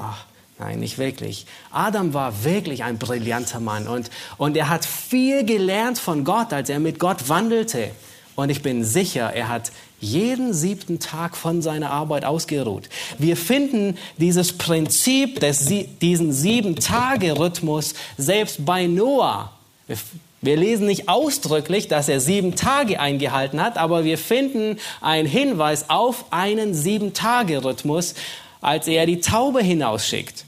[0.00, 0.24] Ach,
[0.58, 1.46] nein, nicht wirklich.
[1.70, 6.68] Adam war wirklich ein brillanter Mann und, und er hat viel gelernt von Gott, als
[6.68, 7.90] er mit Gott wandelte.
[8.34, 12.88] Und ich bin sicher, er hat jeden siebten Tag von seiner Arbeit ausgeruht.
[13.18, 15.66] Wir finden dieses Prinzip des,
[16.02, 19.52] diesen sieben Tage Rhythmus selbst bei Noah.
[20.42, 25.88] Wir lesen nicht ausdrücklich, dass er sieben Tage eingehalten hat, aber wir finden einen Hinweis
[25.88, 28.14] auf einen sieben Tage Rhythmus,
[28.60, 30.45] als er die Taube hinausschickt.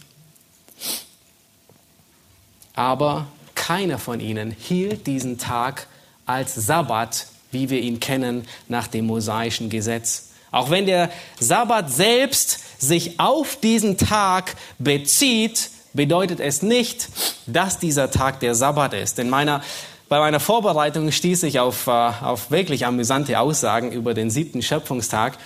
[2.78, 5.88] Aber keiner von ihnen hielt diesen Tag
[6.24, 10.30] als Sabbat wie wir ihn kennen nach dem mosaischen Gesetz.
[10.50, 11.10] Auch wenn der
[11.40, 17.08] Sabbat selbst sich auf diesen Tag bezieht, bedeutet es nicht,
[17.46, 19.18] dass dieser Tag der Sabbat ist.
[19.18, 19.62] In meiner,
[20.08, 25.38] bei meiner Vorbereitung stieß ich auf, äh, auf wirklich amüsante Aussagen über den siebten Schöpfungstag.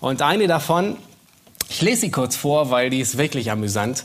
[0.00, 0.96] Und eine davon,
[1.68, 4.04] ich lese sie kurz vor, weil die ist wirklich amüsant.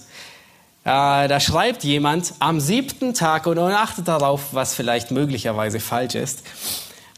[0.85, 6.43] Äh, da schreibt jemand am siebten Tag, und achtet darauf, was vielleicht möglicherweise falsch ist,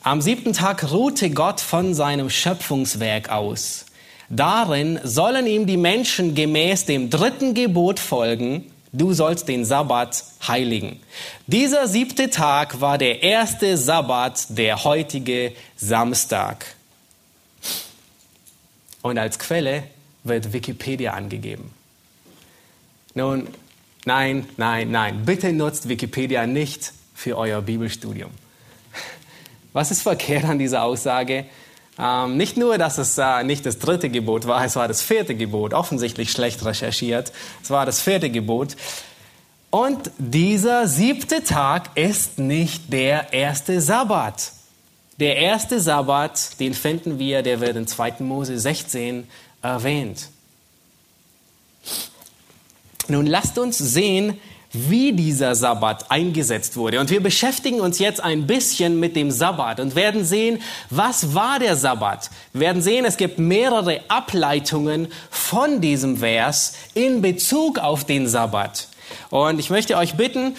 [0.04, 3.86] am siebten Tag ruhte Gott von seinem Schöpfungswerk aus.
[4.30, 11.02] Darin sollen ihm die Menschen gemäß dem dritten Gebot folgen, du sollst den Sabbat heiligen.
[11.48, 16.66] Dieser siebte Tag war der erste Sabbat, der heutige Samstag.
[19.02, 19.84] Und als Quelle
[20.24, 21.74] wird Wikipedia angegeben.
[23.18, 23.48] Nun,
[24.06, 28.30] nein, nein, nein, bitte nutzt Wikipedia nicht für euer Bibelstudium.
[29.74, 31.46] Was ist verkehrt an dieser Aussage?
[31.98, 35.34] Ähm, nicht nur, dass es äh, nicht das dritte Gebot war, es war das vierte
[35.34, 37.32] Gebot, offensichtlich schlecht recherchiert.
[37.64, 38.76] Es war das vierte Gebot.
[39.72, 44.52] Und dieser siebte Tag ist nicht der erste Sabbat.
[45.20, 48.18] Der erste Sabbat, den finden wir, der wird in 2.
[48.20, 49.28] Mose 16
[49.64, 50.30] erwähnt.
[53.10, 54.38] Nun lasst uns sehen,
[54.74, 57.00] wie dieser Sabbat eingesetzt wurde.
[57.00, 61.60] Und wir beschäftigen uns jetzt ein bisschen mit dem Sabbat und werden sehen, was war
[61.60, 62.30] der Sabbat.
[62.54, 68.90] Wir werden sehen, es gibt mehrere Ableitungen von diesem Vers in Bezug auf den Sabbat.
[69.30, 70.56] Und ich möchte euch bitten,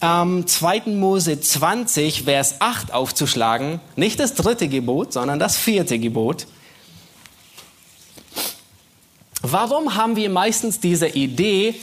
[0.00, 0.82] ähm, 2.
[0.98, 3.80] Mose 20, Vers 8 aufzuschlagen.
[3.96, 6.46] Nicht das dritte Gebot, sondern das vierte Gebot.
[9.42, 11.74] Warum haben wir meistens diese Idee,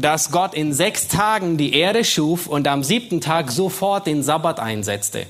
[0.00, 4.58] dass Gott in sechs Tagen die Erde schuf und am siebten Tag sofort den Sabbat
[4.60, 5.26] einsetzte.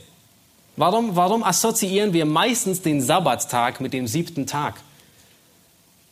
[0.76, 4.74] Warum, warum assoziieren wir meistens den Sabbatstag mit dem siebten Tag?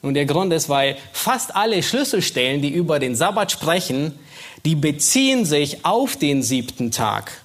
[0.02, 4.18] Und der Grund ist, weil fast alle Schlüsselstellen, die über den Sabbat sprechen,
[4.64, 7.42] die beziehen sich auf den siebten Tag.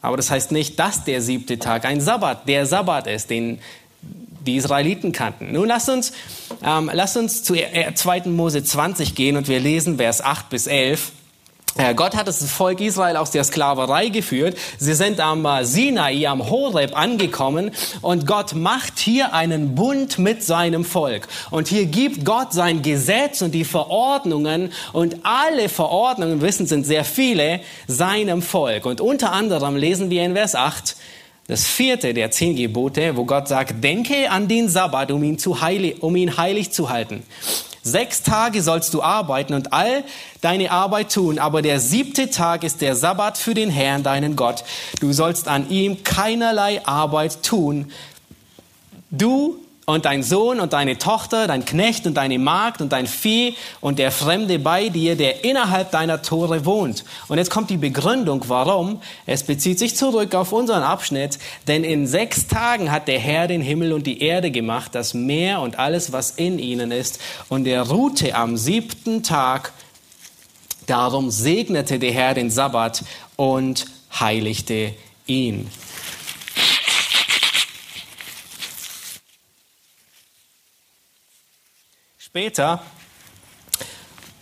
[0.00, 3.58] Aber das heißt nicht, dass der siebte Tag ein Sabbat, der Sabbat ist, den
[4.46, 5.52] die Israeliten kannten.
[5.52, 6.12] Nun lasst uns,
[6.62, 8.22] ähm, lasst uns zu 2.
[8.26, 11.12] Mose 20 gehen und wir lesen Vers 8 bis 11.
[11.76, 14.56] Äh, Gott hat das Volk Israel aus der Sklaverei geführt.
[14.78, 20.44] Sie sind am äh, Sinai, am Horeb angekommen und Gott macht hier einen Bund mit
[20.44, 21.26] seinem Volk.
[21.50, 27.04] Und hier gibt Gott sein Gesetz und die Verordnungen und alle Verordnungen, wissen sind sehr
[27.04, 28.86] viele, seinem Volk.
[28.86, 30.94] Und unter anderem lesen wir in Vers 8,
[31.46, 35.60] das vierte der zehn Gebote, wo Gott sagt, denke an den Sabbat, um ihn, zu
[35.60, 37.22] heilig, um ihn heilig zu halten.
[37.82, 40.04] Sechs Tage sollst du arbeiten und all
[40.40, 44.64] deine Arbeit tun, aber der siebte Tag ist der Sabbat für den Herrn, deinen Gott.
[45.00, 47.92] Du sollst an ihm keinerlei Arbeit tun.
[49.10, 53.56] Du und dein Sohn und deine Tochter, dein Knecht und deine Magd und dein Vieh
[53.80, 57.04] und der Fremde bei dir, der innerhalb deiner Tore wohnt.
[57.28, 59.00] Und jetzt kommt die Begründung, warum.
[59.26, 63.62] Es bezieht sich zurück auf unseren Abschnitt, denn in sechs Tagen hat der Herr den
[63.62, 67.20] Himmel und die Erde gemacht, das Meer und alles, was in ihnen ist.
[67.48, 69.72] Und er ruhte am siebten Tag
[70.86, 73.04] Darum segnete der Herr den Sabbat
[73.36, 73.86] und
[74.20, 74.94] heiligte
[75.26, 75.70] ihn.
[82.36, 82.82] Später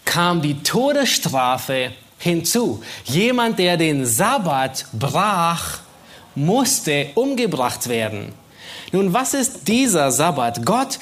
[0.06, 2.82] kam die Todesstrafe hinzu.
[3.04, 5.80] Jemand, der den Sabbat brach,
[6.34, 8.32] musste umgebracht werden.
[8.92, 10.64] Nun, was ist dieser Sabbat?
[10.64, 11.00] Gott,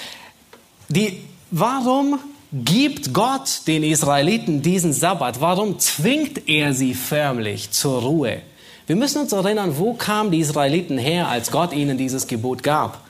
[0.89, 1.23] die,
[1.53, 2.19] warum
[2.53, 5.41] gibt Gott den Israeliten diesen Sabbat?
[5.41, 8.43] Warum zwingt er sie förmlich zur Ruhe?
[8.89, 13.01] Wir müssen uns erinnern, wo kamen die Israeliten her, als Gott ihnen dieses Gebot gab?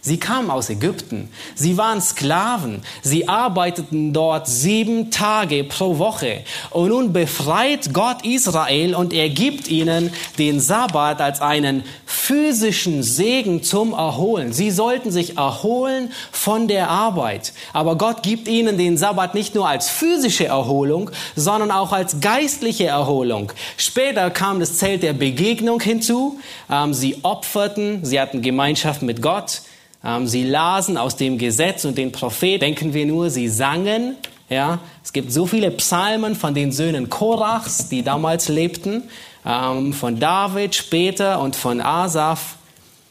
[0.00, 1.28] Sie kamen aus Ägypten.
[1.56, 2.82] Sie waren Sklaven.
[3.02, 6.44] Sie arbeiteten dort sieben Tage pro Woche.
[6.70, 13.62] Und nun befreit Gott Israel und er gibt ihnen den Sabbat als einen physischen Segen
[13.62, 14.52] zum Erholen.
[14.52, 17.52] Sie sollten sich erholen von der Arbeit.
[17.72, 22.86] Aber Gott gibt ihnen den Sabbat nicht nur als physische Erholung, sondern auch als geistliche
[22.86, 23.52] Erholung.
[23.76, 26.38] Später kam das Zelt der Begegnung hinzu.
[26.70, 28.04] Ähm, sie opferten.
[28.04, 29.62] Sie hatten Gemeinschaft mit Gott.
[30.04, 34.16] Ähm, sie lasen aus dem Gesetz und den Propheten, denken wir nur, sie sangen.
[34.48, 39.02] Ja, es gibt so viele Psalmen von den Söhnen Korachs, die damals lebten,
[39.44, 42.56] ähm, von David später und von Asaph.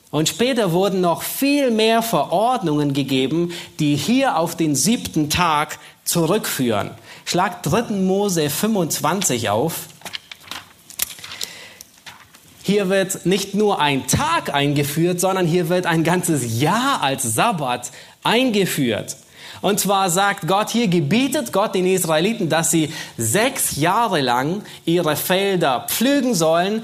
[0.09, 6.91] Und später wurden noch viel mehr Verordnungen gegeben, die hier auf den siebten Tag zurückführen.
[7.25, 7.93] Schlag 3.
[7.93, 9.89] Mose 25 auf.
[12.67, 17.91] Hier wird nicht nur ein Tag eingeführt, sondern hier wird ein ganzes Jahr als Sabbat
[18.25, 19.15] eingeführt.
[19.61, 25.15] Und zwar sagt Gott, hier gebietet Gott den Israeliten, dass sie sechs Jahre lang ihre
[25.15, 26.83] Felder pflügen sollen,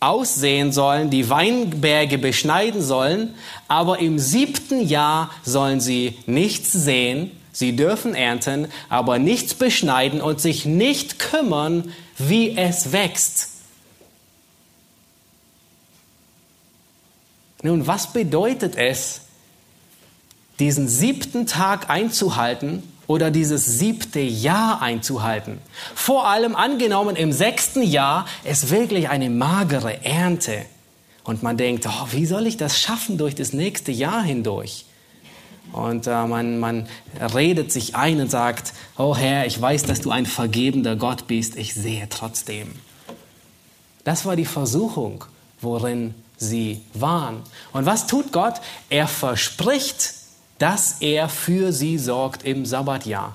[0.00, 3.34] aussehen sollen, die Weinberge beschneiden sollen,
[3.68, 10.42] aber im siebten Jahr sollen sie nichts sehen, sie dürfen ernten, aber nichts beschneiden und
[10.42, 13.51] sich nicht kümmern, wie es wächst.
[17.62, 19.22] Nun, was bedeutet es,
[20.58, 25.58] diesen siebten Tag einzuhalten oder dieses siebte Jahr einzuhalten?
[25.94, 30.64] Vor allem angenommen im sechsten Jahr ist wirklich eine magere Ernte.
[31.24, 34.84] Und man denkt, oh, wie soll ich das schaffen durch das nächste Jahr hindurch?
[35.72, 36.88] Und äh, man, man
[37.34, 41.56] redet sich ein und sagt, oh Herr, ich weiß, dass du ein vergebender Gott bist,
[41.56, 42.72] ich sehe trotzdem.
[44.04, 45.24] Das war die Versuchung,
[45.60, 47.42] worin sie waren.
[47.72, 48.54] Und was tut Gott?
[48.90, 50.14] Er verspricht,
[50.58, 53.34] dass er für sie sorgt im Sabbatjahr.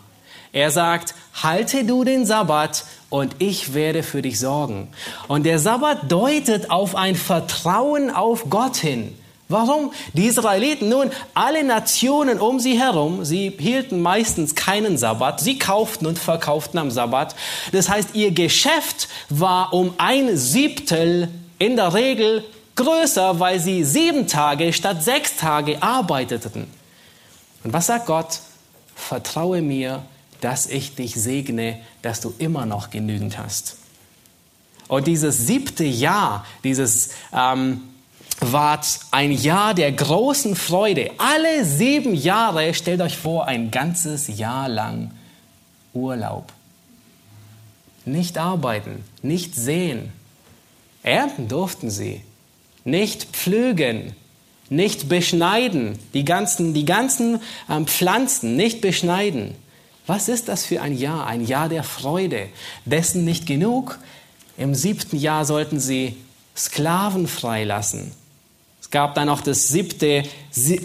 [0.53, 4.89] Er sagt, halte du den Sabbat und ich werde für dich sorgen.
[5.28, 9.18] Und der Sabbat deutet auf ein Vertrauen auf Gott hin.
[9.49, 9.93] Warum?
[10.14, 16.05] Die Israeliten, nun, alle Nationen um sie herum, sie hielten meistens keinen Sabbat, sie kauften
[16.05, 17.34] und verkauften am Sabbat.
[17.72, 21.30] Das heißt, ihr Geschäft war um ein Siebtel
[21.60, 22.43] in der Regel
[22.78, 26.67] größer, weil sie sieben Tage statt sechs Tage arbeiteten.
[27.63, 28.39] Und was sagt Gott?
[28.95, 30.03] Vertraue mir,
[30.41, 33.78] dass ich dich segne, dass du immer noch genügend hast.
[34.88, 37.82] Und dieses siebte Jahr, dieses ähm,
[38.39, 38.80] war
[39.11, 41.11] ein Jahr der großen Freude.
[41.17, 45.11] Alle sieben Jahre, stellt euch vor, ein ganzes Jahr lang
[45.93, 46.53] Urlaub.
[48.05, 50.13] Nicht arbeiten, nicht sehen.
[51.03, 52.21] Ernten durften sie,
[52.88, 54.15] nicht pflügen,
[54.69, 59.55] nicht beschneiden, die ganzen, die ganzen ähm, Pflanzen nicht beschneiden.
[60.05, 61.27] Was ist das für ein Jahr?
[61.27, 62.47] Ein Jahr der Freude.
[62.85, 63.99] Dessen nicht genug.
[64.57, 66.15] Im siebten Jahr sollten sie
[66.55, 68.13] Sklaven freilassen.
[68.80, 70.23] Es gab dann noch das siebte,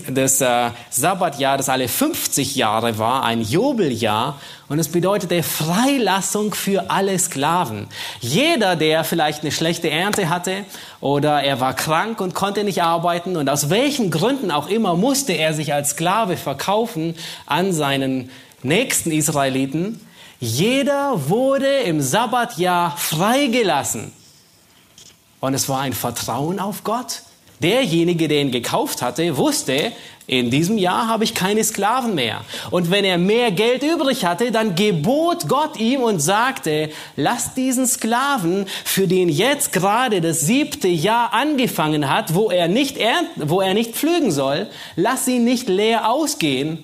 [0.08, 4.40] das äh, Sabbatjahr, das alle 50 Jahre war, ein Jubeljahr.
[4.68, 7.86] Und es bedeutete Freilassung für alle Sklaven.
[8.20, 10.64] Jeder, der vielleicht eine schlechte Ernte hatte
[11.00, 15.34] oder er war krank und konnte nicht arbeiten und aus welchen Gründen auch immer musste
[15.34, 17.14] er sich als Sklave verkaufen
[17.46, 18.30] an seinen
[18.62, 20.00] nächsten Israeliten.
[20.40, 24.12] Jeder wurde im Sabbatjahr freigelassen.
[25.38, 27.22] Und es war ein Vertrauen auf Gott
[27.62, 29.92] Derjenige, der ihn gekauft hatte, wusste,
[30.26, 32.42] in diesem Jahr habe ich keine Sklaven mehr.
[32.70, 37.86] Und wenn er mehr Geld übrig hatte, dann gebot Gott ihm und sagte, lass diesen
[37.86, 43.60] Sklaven, für den jetzt gerade das siebte Jahr angefangen hat, wo er nicht ernten, wo
[43.60, 46.82] er nicht pflügen soll, lass ihn nicht leer ausgehen,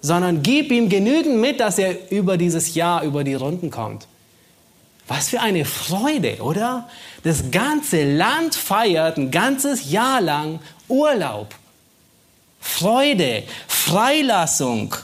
[0.00, 4.06] sondern gib ihm genügend mit, dass er über dieses Jahr über die Runden kommt.
[5.08, 6.88] Was für eine Freude, oder?
[7.22, 10.58] Das ganze Land feiert ein ganzes Jahr lang
[10.88, 11.54] Urlaub.
[12.60, 14.94] Freude, Freilassung.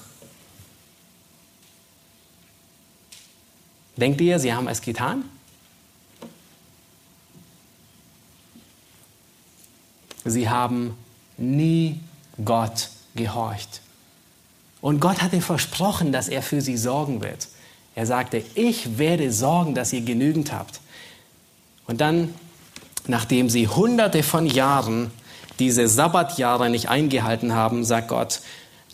[3.96, 5.24] Denkt ihr, sie haben es getan?
[10.24, 10.96] Sie haben
[11.36, 12.00] nie
[12.44, 13.80] Gott gehorcht.
[14.80, 17.48] Und Gott hatte versprochen, dass er für sie sorgen wird.
[17.94, 20.80] Er sagte, ich werde sorgen, dass ihr genügend habt.
[21.88, 22.34] Und dann,
[23.08, 25.10] nachdem sie hunderte von Jahren
[25.58, 28.40] diese Sabbatjahre nicht eingehalten haben, sagt Gott,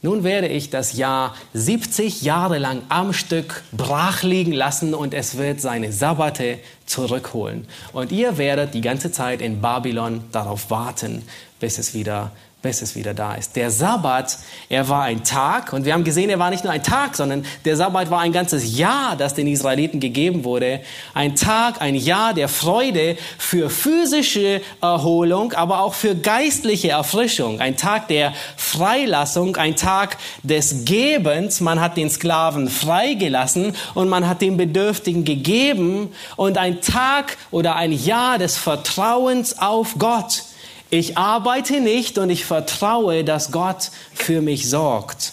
[0.01, 5.39] nun werde ich das Jahr 70 Jahre lang am Stück brach liegen lassen und es
[5.39, 7.67] wird seine Sabbate zurückholen.
[7.93, 11.23] Und ihr werdet die ganze Zeit in Babylon darauf warten,
[11.59, 12.33] bis es wieder
[12.65, 13.57] bis es wieder da ist.
[13.57, 14.39] Der Sabbat,
[14.71, 17.45] er war ein Tag und wir haben gesehen, er war nicht nur ein Tag, sondern
[17.67, 20.81] der Sabbat war ein ganzes Jahr, das den Israeliten gegeben wurde.
[21.13, 27.61] Ein Tag, ein Jahr der Freude für physische Erholung, aber auch für geistliche Erfrischung.
[27.61, 31.61] Ein Tag der Freilassung, ein Tag des Gebens.
[31.61, 37.77] Man hat den Sklaven freigelassen und man hat den Bedürftigen gegeben und ein Tag oder
[37.77, 40.45] ein Jahr des Vertrauens auf Gott.
[40.91, 45.33] Ich arbeite nicht und ich vertraue, dass Gott für mich sorgt.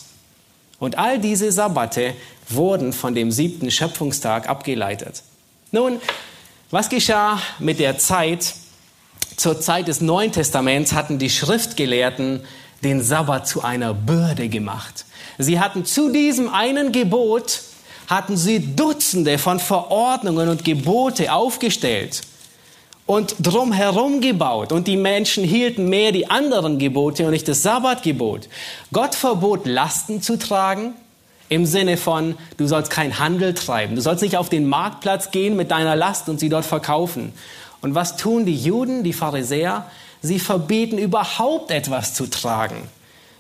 [0.80, 2.16] Und all diese Sabbate
[2.50, 5.24] wurden von dem siebten Schöpfungstag abgeleitet.
[5.72, 6.02] Nun,
[6.72, 8.56] was geschah mit der Zeit?
[9.38, 12.42] Zur Zeit des Neuen Testaments hatten die Schriftgelehrten
[12.84, 15.06] den Sabbat zu einer Bürde gemacht.
[15.38, 17.62] Sie hatten zu diesem einen Gebot,
[18.08, 22.22] hatten sie Dutzende von Verordnungen und Gebote aufgestellt
[23.12, 28.48] und drumherum gebaut und die Menschen hielten mehr die anderen Gebote und nicht das Sabbatgebot.
[28.94, 30.94] Gott verbot Lasten zu tragen
[31.50, 35.58] im Sinne von, du sollst keinen Handel treiben, du sollst nicht auf den Marktplatz gehen
[35.58, 37.34] mit deiner Last und sie dort verkaufen.
[37.82, 39.88] Und was tun die Juden, die Pharisäer?
[40.22, 42.88] Sie verbieten überhaupt etwas zu tragen.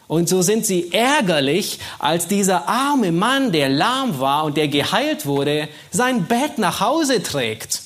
[0.09, 5.25] Und so sind sie ärgerlich, als dieser arme Mann, der lahm war und der geheilt
[5.25, 7.83] wurde, sein Bett nach Hause trägt.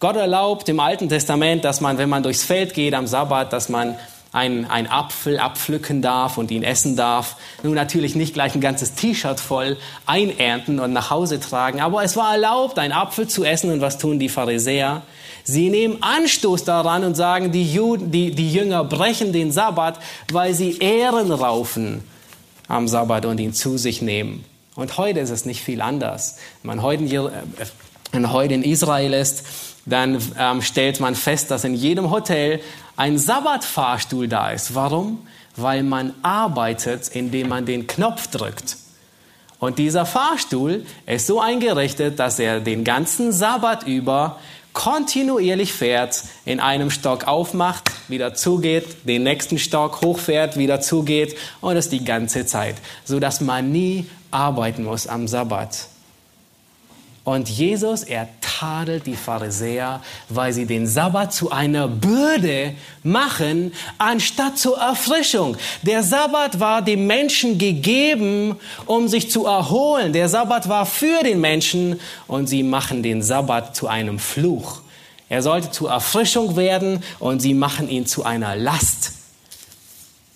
[0.00, 3.68] Gott erlaubt im Alten Testament, dass man, wenn man durchs Feld geht am Sabbat, dass
[3.68, 3.96] man
[4.32, 7.36] einen, einen Apfel abpflücken darf und ihn essen darf.
[7.64, 9.76] Nun natürlich nicht gleich ein ganzes T-Shirt voll
[10.06, 13.72] einernten und nach Hause tragen, aber es war erlaubt, einen Apfel zu essen.
[13.72, 15.02] Und was tun die Pharisäer?
[15.42, 19.98] Sie nehmen Anstoß daran und sagen, die, Juden, die, die Jünger brechen den Sabbat,
[20.30, 22.04] weil sie Ehren raufen
[22.68, 24.44] am Sabbat und ihn zu sich nehmen.
[24.76, 26.36] Und heute ist es nicht viel anders.
[26.62, 27.04] Wenn man heute,
[28.12, 29.44] äh, heute in Israel ist,
[29.88, 32.60] dann ähm, stellt man fest, dass in jedem Hotel
[32.96, 34.74] ein Sabbatfahrstuhl da ist.
[34.74, 35.26] Warum?
[35.56, 38.76] Weil man arbeitet, indem man den Knopf drückt.
[39.58, 44.38] Und dieser Fahrstuhl ist so eingerichtet, dass er den ganzen Sabbat über
[44.72, 51.74] kontinuierlich fährt, in einem Stock aufmacht, wieder zugeht, den nächsten Stock hochfährt, wieder zugeht und
[51.74, 55.88] das die ganze Zeit, so dass man nie arbeiten muss am Sabbat.
[57.24, 64.58] Und Jesus, er tadelt die Pharisäer, weil sie den Sabbat zu einer Bürde machen, anstatt
[64.58, 65.56] zur Erfrischung.
[65.82, 68.56] Der Sabbat war dem Menschen gegeben,
[68.86, 70.12] um sich zu erholen.
[70.12, 74.80] Der Sabbat war für den Menschen und sie machen den Sabbat zu einem Fluch.
[75.28, 79.12] Er sollte zur Erfrischung werden und sie machen ihn zu einer Last.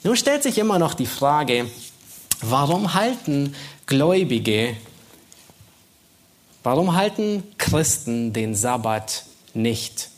[0.05, 1.66] Nun stellt sich immer noch die Frage,
[2.43, 3.55] warum halten
[3.87, 4.76] Gläubige
[6.62, 10.10] Warum halten Christen den Sabbat nicht?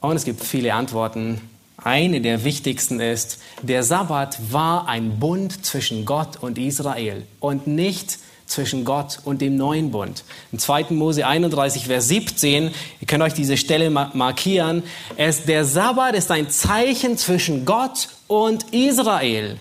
[0.00, 1.40] Und es gibt viele Antworten.
[1.78, 8.18] Eine der wichtigsten ist, der Sabbat war ein Bund zwischen Gott und Israel und nicht
[8.46, 10.24] zwischen Gott und dem neuen Bund.
[10.52, 10.86] Im 2.
[10.90, 12.64] Mose 31, Vers 17,
[13.00, 14.82] ihr könnt euch diese Stelle markieren,
[15.16, 19.58] es, der Sabbat ist ein Zeichen zwischen Gott und Israel.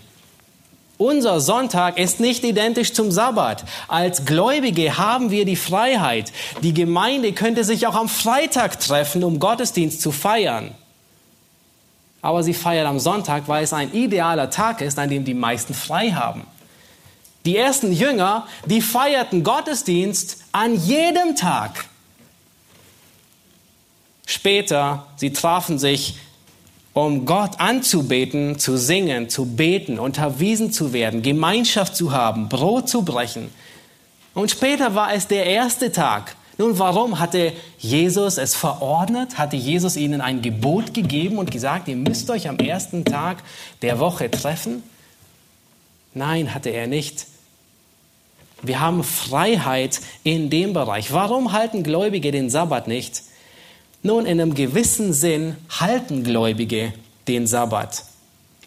[0.98, 3.66] Unser Sonntag ist nicht identisch zum Sabbat.
[3.88, 6.32] Als Gläubige haben wir die Freiheit.
[6.62, 10.76] Die Gemeinde könnte sich auch am Freitag treffen, um Gottesdienst zu feiern.
[12.22, 15.74] Aber sie feiert am Sonntag, weil es ein idealer Tag ist, an dem die meisten
[15.74, 16.46] frei haben.
[17.44, 21.86] Die ersten Jünger, die feierten Gottesdienst an jedem Tag.
[24.26, 26.18] Später, sie trafen sich
[26.94, 33.04] um Gott anzubeten, zu singen, zu beten, unterwiesen zu werden, Gemeinschaft zu haben, Brot zu
[33.04, 33.50] brechen.
[34.36, 36.36] Und später war es der erste Tag.
[36.58, 39.40] Nun, warum hatte Jesus es verordnet?
[39.40, 43.38] Hatte Jesus ihnen ein Gebot gegeben und gesagt, ihr müsst euch am ersten Tag
[43.82, 44.84] der Woche treffen?
[46.14, 47.26] Nein, hatte er nicht.
[48.62, 51.12] Wir haben Freiheit in dem Bereich.
[51.12, 53.24] Warum halten Gläubige den Sabbat nicht?
[54.06, 56.92] Nun, in einem gewissen Sinn halten Gläubige
[57.30, 58.04] den Sabbat.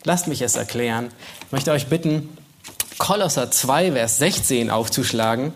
[0.04, 1.10] Lasst mich es erklären.
[1.44, 2.30] Ich möchte euch bitten,
[2.96, 5.52] Kolosser 2, Vers 16 aufzuschlagen.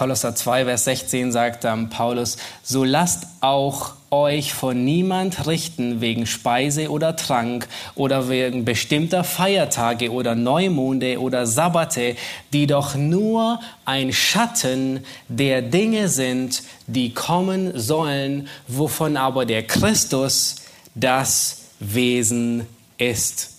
[0.00, 6.24] Kolosser 2, Vers 16 sagt ähm, Paulus, so lasst auch euch von niemand richten wegen
[6.24, 12.16] Speise oder Trank oder wegen bestimmter Feiertage oder Neumonde oder Sabbate,
[12.54, 20.56] die doch nur ein Schatten der Dinge sind, die kommen sollen, wovon aber der Christus
[20.94, 23.50] das Wesen ist.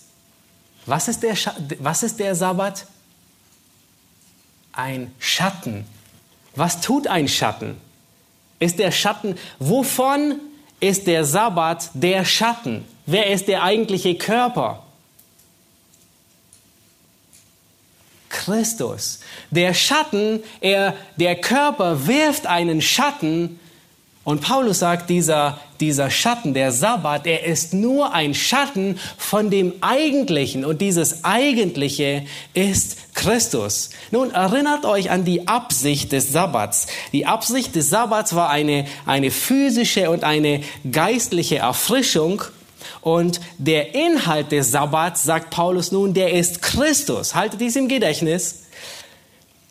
[0.86, 2.88] Was ist der, Scha was ist der Sabbat?
[4.72, 5.84] Ein Schatten
[6.54, 7.76] was tut ein Schatten?
[8.58, 10.40] Ist der Schatten, wovon
[10.80, 12.84] ist der Sabbat der Schatten?
[13.06, 14.82] Wer ist der eigentliche Körper?
[18.28, 19.20] Christus.
[19.50, 23.60] Der Schatten, er, der Körper wirft einen Schatten
[24.24, 29.72] und Paulus sagt, dieser, dieser Schatten, der Sabbat, er ist nur ein Schatten von dem
[29.80, 30.64] Eigentlichen.
[30.64, 33.90] Und dieses Eigentliche ist Christus.
[34.12, 36.86] Nun erinnert euch an die Absicht des Sabbats.
[37.12, 42.42] Die Absicht des Sabbats war eine, eine physische und eine geistliche Erfrischung.
[43.00, 47.34] Und der Inhalt des Sabbats, sagt Paulus nun, der ist Christus.
[47.34, 48.61] Haltet dies im Gedächtnis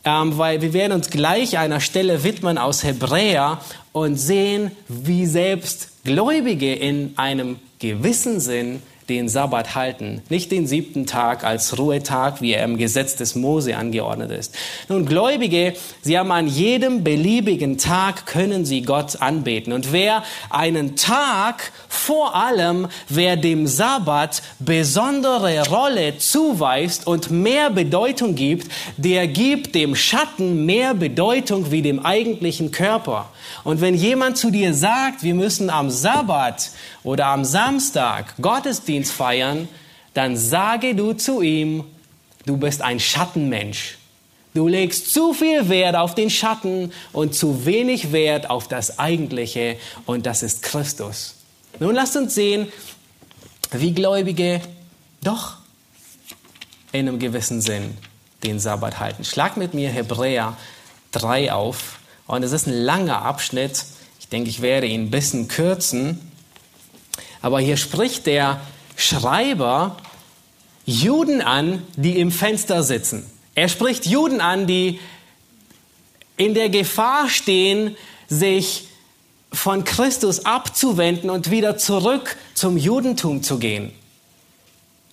[0.05, 3.59] ähm, weil wir werden uns gleich einer Stelle widmen aus Hebräer
[3.91, 11.05] und sehen, wie selbst Gläubige in einem gewissen Sinn den Sabbat halten, nicht den siebten
[11.05, 14.55] Tag als Ruhetag, wie er im Gesetz des Mose angeordnet ist.
[14.89, 19.73] Nun, Gläubige, sie haben an jedem beliebigen Tag können sie Gott anbeten.
[19.73, 28.35] Und wer einen Tag, vor allem wer dem Sabbat besondere Rolle zuweist und mehr Bedeutung
[28.35, 33.29] gibt, der gibt dem Schatten mehr Bedeutung wie dem eigentlichen Körper.
[33.63, 36.71] Und wenn jemand zu dir sagt, wir müssen am Sabbat
[37.03, 39.67] oder am Samstag Gottesdienst feiern,
[40.13, 41.83] dann sage du zu ihm,
[42.45, 43.97] du bist ein Schattenmensch.
[44.53, 49.77] Du legst zu viel Wert auf den Schatten und zu wenig Wert auf das Eigentliche
[50.05, 51.35] und das ist Christus.
[51.79, 52.67] Nun lasst uns sehen,
[53.71, 54.59] wie Gläubige
[55.23, 55.57] doch
[56.91, 57.97] in einem gewissen Sinn
[58.43, 59.23] den Sabbat halten.
[59.23, 60.57] Schlag mit mir Hebräer
[61.13, 62.00] 3 auf.
[62.31, 63.83] Und es ist ein langer Abschnitt.
[64.21, 66.31] Ich denke, ich werde ihn ein bisschen kürzen.
[67.41, 68.61] Aber hier spricht der
[68.95, 69.97] Schreiber
[70.85, 73.29] Juden an, die im Fenster sitzen.
[73.53, 75.01] Er spricht Juden an, die
[76.37, 77.97] in der Gefahr stehen,
[78.29, 78.85] sich
[79.51, 83.91] von Christus abzuwenden und wieder zurück zum Judentum zu gehen.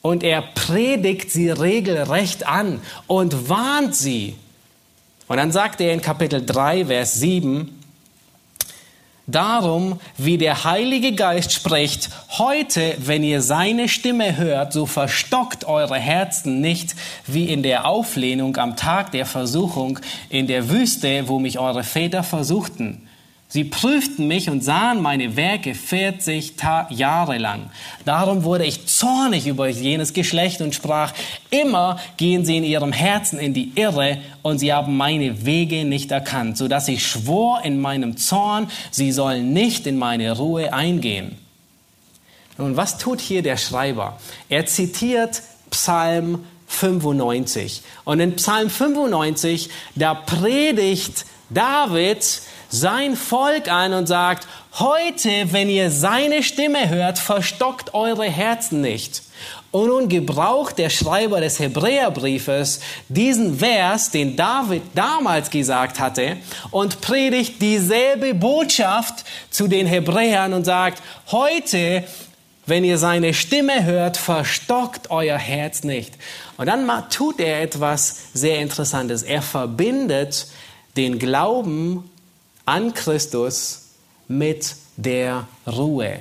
[0.03, 4.37] Und er predigt sie regelrecht an und warnt sie
[5.29, 7.79] und dann sagt er in Kapitel 3, Vers 7,
[9.31, 12.09] Darum, wie der Heilige Geist spricht,
[12.39, 16.95] heute, wenn ihr seine Stimme hört, so verstockt eure Herzen nicht
[17.27, 19.99] wie in der Auflehnung am Tag der Versuchung
[20.31, 23.08] in der Wüste, wo mich eure Väter versuchten.
[23.51, 26.53] Sie prüften mich und sahen meine Werke 40
[26.91, 27.71] Jahre lang.
[28.05, 31.15] Darum wurde ich zornig über jenes Geschlecht und sprach,
[31.49, 36.11] immer gehen sie in ihrem Herzen in die Irre und sie haben meine Wege nicht
[36.11, 41.39] erkannt, so dass ich schwor in meinem Zorn, sie sollen nicht in meine Ruhe eingehen.
[42.59, 44.19] Nun, was tut hier der Schreiber?
[44.51, 47.83] Er zitiert Psalm 95.
[48.05, 54.47] Und in Psalm 95, da predigt David, sein Volk an und sagt,
[54.79, 59.23] heute, wenn ihr seine Stimme hört, verstockt eure Herzen nicht.
[59.71, 66.39] Und nun gebraucht der Schreiber des Hebräerbriefes diesen Vers, den David damals gesagt hatte,
[66.71, 72.05] und predigt dieselbe Botschaft zu den Hebräern und sagt, heute,
[72.65, 76.15] wenn ihr seine Stimme hört, verstockt euer Herz nicht.
[76.57, 79.23] Und dann tut er etwas sehr Interessantes.
[79.23, 80.47] Er verbindet
[80.97, 82.08] den Glauben
[82.69, 83.87] an Christus
[84.29, 86.19] mit der Ruhe.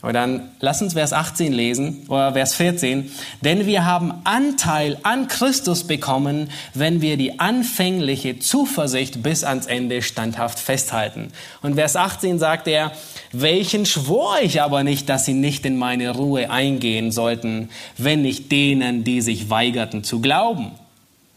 [0.00, 3.10] Und dann lass uns Vers 18 lesen oder Vers 14.
[3.42, 10.00] Denn wir haben Anteil an Christus bekommen, wenn wir die anfängliche Zuversicht bis ans Ende
[10.00, 11.30] standhaft festhalten.
[11.60, 12.92] Und Vers 18 sagt er,
[13.32, 18.50] welchen schwor ich aber nicht, dass sie nicht in meine Ruhe eingehen sollten, wenn nicht
[18.50, 20.72] denen, die sich weigerten zu glauben.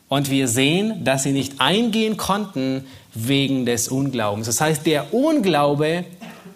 [0.09, 4.47] Und wir sehen, dass sie nicht eingehen konnten wegen des Unglaubens.
[4.47, 6.03] Das heißt, der Unglaube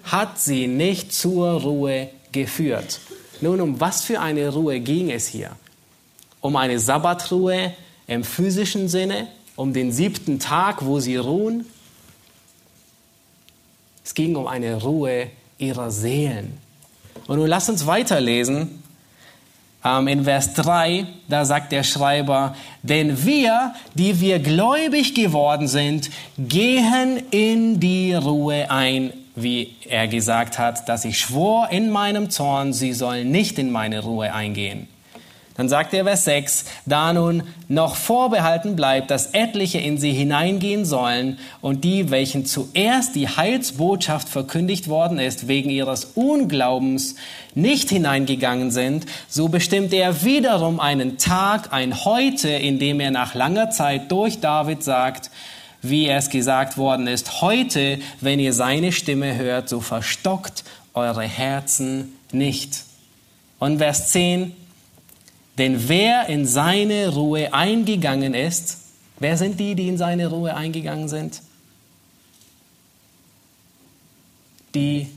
[0.03, 2.99] hat sie nicht zur Ruhe geführt.
[3.41, 5.51] Nun, um was für eine Ruhe ging es hier?
[6.41, 7.73] Um eine Sabbatruhe
[8.07, 11.65] im physischen Sinne, um den siebten Tag, wo sie ruhen?
[14.03, 15.27] Es ging um eine Ruhe
[15.57, 16.57] ihrer Seelen.
[17.27, 18.82] Und nun lasst uns weiterlesen
[19.84, 27.21] in Vers 3, da sagt der Schreiber, denn wir, die wir gläubig geworden sind, gehen
[27.31, 32.93] in die Ruhe ein, wie er gesagt hat, dass ich schwor in meinem Zorn, sie
[32.93, 34.88] sollen nicht in meine Ruhe eingehen.
[35.55, 40.83] Dann sagt er Vers 6, da nun noch vorbehalten bleibt, dass etliche in sie hineingehen
[40.83, 47.15] sollen und die, welchen zuerst die Heilsbotschaft verkündigt worden ist, wegen ihres Unglaubens
[47.53, 53.35] nicht hineingegangen sind, so bestimmt er wiederum einen Tag, ein Heute, in dem er nach
[53.35, 55.29] langer Zeit durch David sagt,
[55.83, 62.15] wie es gesagt worden ist, heute, wenn ihr seine Stimme hört, so verstockt eure Herzen
[62.31, 62.85] nicht.
[63.59, 64.53] Und Vers 10,
[65.57, 68.79] denn wer in seine Ruhe eingegangen ist,
[69.19, 71.41] wer sind die, die in seine Ruhe eingegangen sind?
[74.73, 75.07] Die,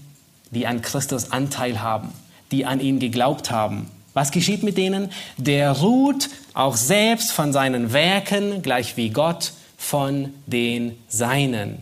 [0.51, 2.13] die an Christus Anteil haben,
[2.51, 3.91] die an ihn geglaubt haben.
[4.13, 5.11] Was geschieht mit denen?
[5.39, 11.79] Der ruht auch selbst von seinen Werken, gleich wie Gott von den Seinen.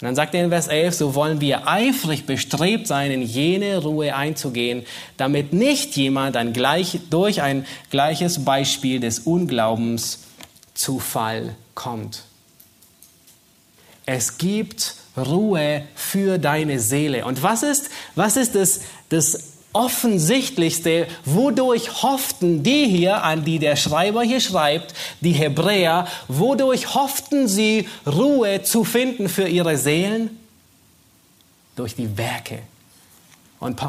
[0.00, 3.78] Und dann sagt er in Vers 11, so wollen wir eifrig bestrebt sein, in jene
[3.78, 4.86] Ruhe einzugehen,
[5.18, 10.20] damit nicht jemand ein gleich, durch ein gleiches Beispiel des Unglaubens
[10.72, 12.22] zu Fall kommt.
[14.06, 17.26] Es gibt Ruhe für deine Seele.
[17.26, 18.80] Und was ist, was ist das,
[19.10, 26.94] das offensichtlichste, wodurch hofften die hier, an die der Schreiber hier schreibt, die Hebräer, wodurch
[26.94, 30.38] hofften sie Ruhe zu finden für ihre Seelen?
[31.76, 32.60] Durch die Werke.
[33.60, 33.80] Und,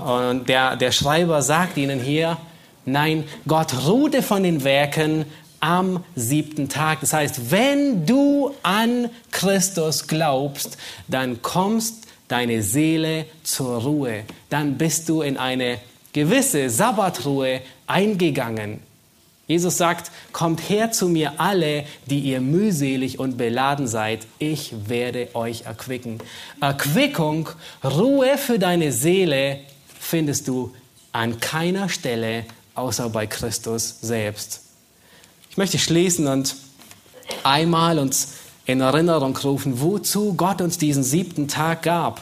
[0.50, 2.38] der, der Schreiber sagt ihnen hier,
[2.86, 5.26] nein, Gott ruhte von den Werken
[5.62, 7.00] am siebten Tag.
[7.02, 10.78] Das heißt, wenn du an Christus glaubst,
[11.08, 14.24] dann kommst deine Seele zur Ruhe.
[14.50, 15.80] Dann bist du in eine
[16.14, 18.80] gewisse Sabbatruhe eingegangen.
[19.48, 25.28] Jesus sagt, kommt her zu mir alle, die ihr mühselig und beladen seid, ich werde
[25.34, 26.20] euch erquicken.
[26.62, 27.50] Erquickung,
[27.84, 29.60] Ruhe für deine Seele
[30.00, 30.74] findest du
[31.12, 34.62] an keiner Stelle außer bei Christus selbst.
[35.50, 36.56] Ich möchte schließen und
[37.44, 38.30] einmal uns
[38.72, 42.22] in Erinnerung rufen, wozu Gott uns diesen siebten Tag gab.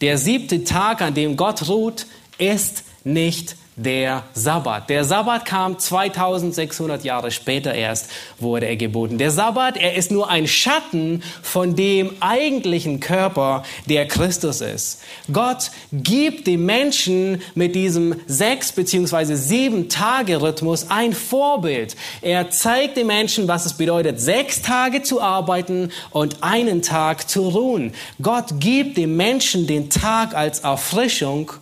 [0.00, 2.06] Der siebte Tag, an dem Gott ruht,
[2.38, 4.88] ist nicht der Sabbat.
[4.88, 8.10] Der Sabbat kam 2600 Jahre später erst,
[8.40, 9.18] wurde er geboten.
[9.18, 15.02] Der Sabbat, er ist nur ein Schatten von dem eigentlichen Körper, der Christus ist.
[15.30, 21.96] Gott gibt dem Menschen mit diesem sechs beziehungsweise sieben Tage Rhythmus ein Vorbild.
[22.22, 27.48] Er zeigt dem Menschen, was es bedeutet, sechs Tage zu arbeiten und einen Tag zu
[27.48, 27.92] ruhen.
[28.22, 31.52] Gott gibt dem Menschen den Tag als Erfrischung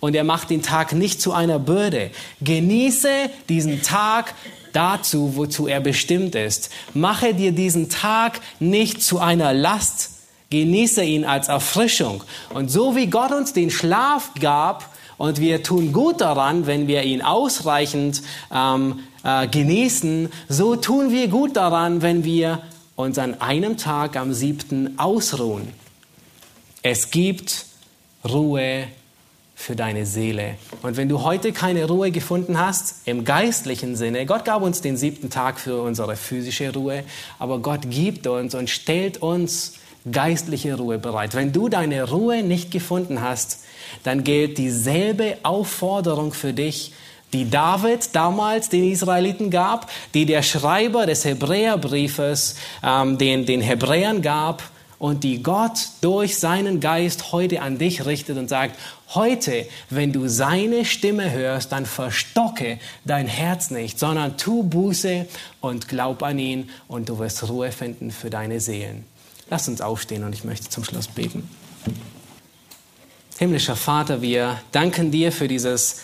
[0.00, 2.10] und er macht den Tag nicht zu einer Bürde.
[2.40, 4.34] Genieße diesen Tag
[4.72, 6.70] dazu, wozu er bestimmt ist.
[6.94, 10.10] Mache dir diesen Tag nicht zu einer Last.
[10.50, 12.22] Genieße ihn als Erfrischung.
[12.54, 17.02] Und so wie Gott uns den Schlaf gab, und wir tun gut daran, wenn wir
[17.02, 18.22] ihn ausreichend
[18.54, 22.62] ähm, äh, genießen, so tun wir gut daran, wenn wir
[22.94, 25.72] uns an einem Tag am siebten ausruhen.
[26.82, 27.66] Es gibt
[28.24, 28.86] Ruhe
[29.58, 30.54] für deine Seele.
[30.82, 34.96] Und wenn du heute keine Ruhe gefunden hast, im geistlichen Sinne, Gott gab uns den
[34.96, 37.02] siebten Tag für unsere physische Ruhe,
[37.40, 39.74] aber Gott gibt uns und stellt uns
[40.10, 41.34] geistliche Ruhe bereit.
[41.34, 43.64] Wenn du deine Ruhe nicht gefunden hast,
[44.04, 46.92] dann gilt dieselbe Aufforderung für dich,
[47.32, 52.54] die David damals den Israeliten gab, die der Schreiber des Hebräerbriefes
[52.84, 54.62] ähm, den, den Hebräern gab
[54.98, 58.78] und die Gott durch seinen Geist heute an dich richtet und sagt,
[59.14, 65.26] heute, wenn du seine Stimme hörst, dann verstocke dein Herz nicht, sondern tu Buße
[65.60, 69.04] und glaub an ihn und du wirst Ruhe finden für deine Seelen.
[69.50, 71.48] Lass uns aufstehen und ich möchte zum Schluss beten.
[73.38, 76.00] Himmlischer Vater, wir danken dir für dieses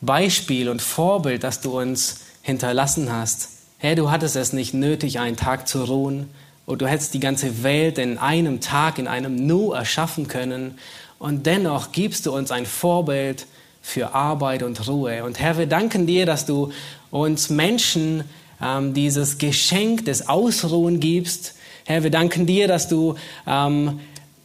[0.00, 3.48] Beispiel und Vorbild, das du uns hinterlassen hast.
[3.78, 6.30] Herr, du hattest es nicht nötig, einen Tag zu ruhen,
[6.66, 10.78] und du hättest die ganze Welt in einem Tag, in einem Nu erschaffen können.
[11.18, 13.46] Und dennoch gibst du uns ein Vorbild
[13.80, 15.24] für Arbeit und Ruhe.
[15.24, 16.72] Und Herr, wir danken dir, dass du
[17.10, 18.24] uns Menschen
[18.62, 21.54] ähm, dieses Geschenk des Ausruhen gibst.
[21.84, 24.00] Herr, wir danken dir, dass du ähm,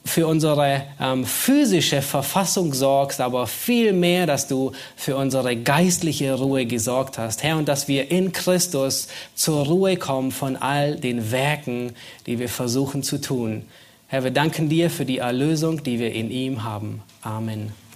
[0.07, 6.65] für unsere ähm, physische Verfassung sorgst, aber viel mehr, dass du für unsere geistliche Ruhe
[6.65, 11.93] gesorgt hast, Herr, und dass wir in Christus zur Ruhe kommen von all den Werken,
[12.25, 13.65] die wir versuchen zu tun.
[14.07, 17.01] Herr, wir danken dir für die Erlösung, die wir in ihm haben.
[17.21, 17.86] Amen.